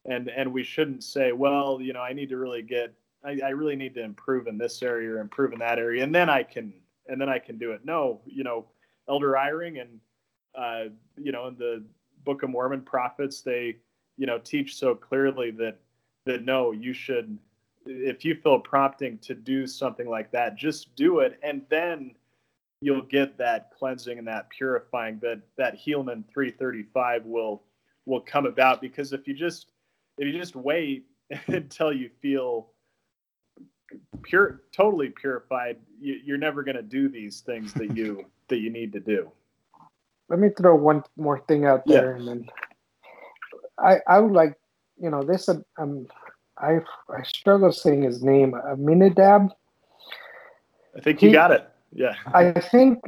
[0.05, 2.93] and and we shouldn't say well you know i need to really get
[3.23, 6.13] I, I really need to improve in this area or improve in that area and
[6.13, 6.73] then i can
[7.09, 7.81] and then I can do it.
[7.83, 8.65] No, you know,
[9.09, 9.99] Elder Eyring and
[10.55, 11.83] uh, you know, in the
[12.23, 13.77] Book of Mormon prophets, they
[14.17, 15.79] you know teach so clearly that
[16.25, 17.37] that no, you should
[17.85, 22.13] if you feel prompting to do something like that, just do it, and then
[22.81, 27.63] you'll get that cleansing and that purifying that that Helaman 335 will
[28.05, 29.71] will come about because if you just
[30.17, 31.05] if you just wait
[31.47, 32.69] until you feel
[34.23, 38.69] pure, totally purified, you, are never going to do these things that you that you
[38.69, 39.31] need to do.
[40.29, 42.17] Let me throw one more thing out there, yeah.
[42.17, 42.47] and then
[43.79, 44.55] I I would like
[45.01, 46.07] you know this um
[46.57, 49.49] I I struggle saying his name Aminadab.
[50.95, 51.68] I think you got it.
[51.91, 52.15] Yeah.
[52.33, 52.99] I think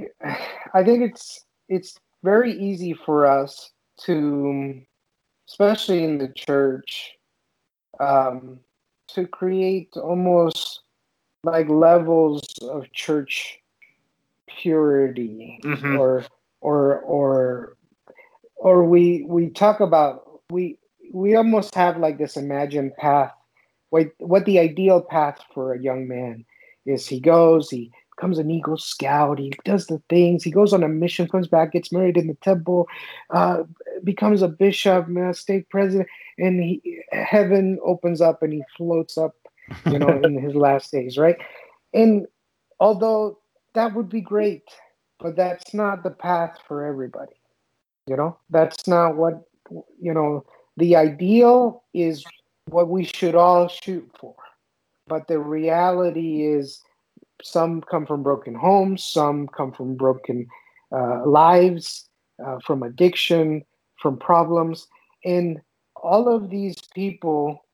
[0.73, 3.71] I think it's it's very easy for us
[4.01, 4.81] to,
[5.47, 7.13] especially in the church,
[7.99, 8.59] um,
[9.09, 10.81] to create almost
[11.43, 13.59] like levels of church
[14.47, 15.97] purity mm-hmm.
[15.97, 16.25] or
[16.61, 17.77] or or
[18.55, 20.77] or we we talk about we
[21.13, 23.31] we almost have like this imagined path
[23.89, 26.45] what what the ideal path for a young man
[26.85, 27.91] is he goes he
[28.21, 31.71] becomes an eagle scout he does the things he goes on a mission comes back
[31.71, 32.87] gets married in the temple
[33.31, 33.63] uh,
[34.03, 36.07] becomes a bishop stake president
[36.41, 39.35] and he, heaven opens up and he floats up,
[39.85, 41.37] you know, in his last days, right?
[41.93, 42.27] And
[42.79, 43.39] although
[43.73, 44.63] that would be great,
[45.19, 47.35] but that's not the path for everybody.
[48.07, 49.43] You know, that's not what
[49.99, 50.43] you know.
[50.77, 52.25] The ideal is
[52.69, 54.35] what we should all shoot for.
[55.07, 56.81] But the reality is,
[57.43, 60.47] some come from broken homes, some come from broken
[60.91, 62.09] uh, lives,
[62.45, 63.63] uh, from addiction,
[64.01, 64.87] from problems.
[65.23, 65.61] And
[65.95, 67.65] all of these people,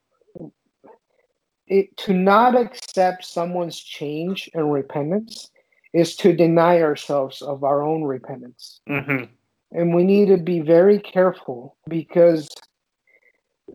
[1.67, 5.49] it, to not accept someone's change and repentance
[5.93, 8.81] is to deny ourselves of our own repentance.
[8.89, 9.25] Mm-hmm.
[9.71, 12.47] And we need to be very careful because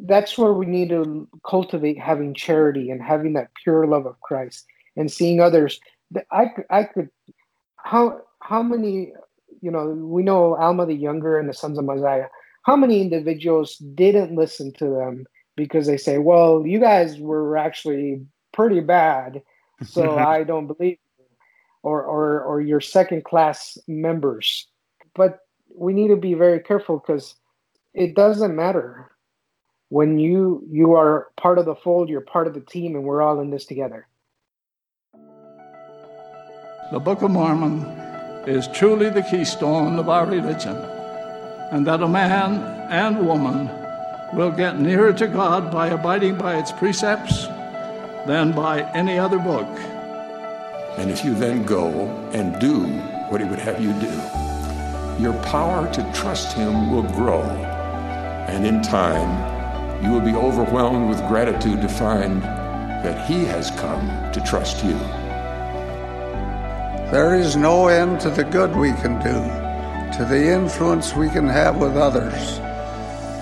[0.04, 4.66] that's where we need to cultivate having charity and having that pure love of Christ
[4.96, 5.80] and seeing others.
[6.30, 7.08] I, I could,
[7.76, 9.12] how, how many,
[9.60, 12.26] you know, we know Alma the Younger and the Sons of Mosiah.
[12.62, 15.26] How many individuals didn't listen to them
[15.56, 19.42] because they say, well, you guys were actually pretty bad,
[19.84, 21.24] so I don't believe you,
[21.82, 24.68] or, or, or your second class members.
[25.14, 25.40] But
[25.74, 27.34] we need to be very careful because
[27.94, 29.10] it doesn't matter
[29.88, 33.20] when you you are part of the fold you're part of the team and we're
[33.20, 34.06] all in this together
[36.92, 37.84] the book of mormon
[38.46, 40.76] is truly the keystone of our religion
[41.72, 43.68] and that a man and woman
[44.34, 47.46] will get nearer to god by abiding by its precepts
[48.26, 49.68] than by any other book
[50.98, 51.88] and if you then go
[52.34, 52.84] and do
[53.30, 54.14] what he would have you do
[55.22, 57.42] your power to trust him will grow
[58.52, 59.52] and in time
[60.04, 64.98] you will be overwhelmed with gratitude to find that He has come to trust you.
[67.12, 71.46] There is no end to the good we can do, to the influence we can
[71.46, 72.58] have with others.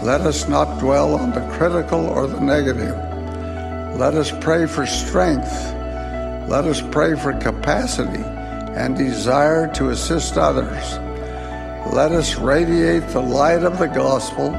[0.05, 2.97] Let us not dwell on the critical or the negative.
[3.97, 5.53] Let us pray for strength.
[6.51, 8.25] Let us pray for capacity
[8.75, 10.99] and desire to assist others.
[11.95, 14.53] Let us radiate the light of the gospel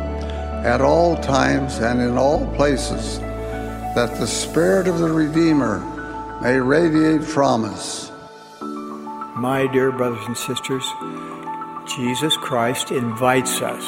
[0.63, 5.79] at all times and in all places, that the Spirit of the Redeemer
[6.41, 8.10] may radiate from us.
[9.41, 10.87] My dear brothers and sisters,
[11.87, 13.83] Jesus Christ invites us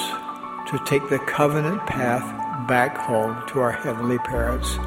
[0.71, 4.77] to take the covenant path back home to our heavenly parents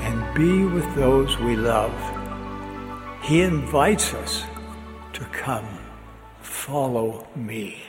[0.00, 1.92] and be with those we love.
[3.22, 4.44] He invites us
[5.12, 5.68] to come,
[6.40, 7.82] follow me.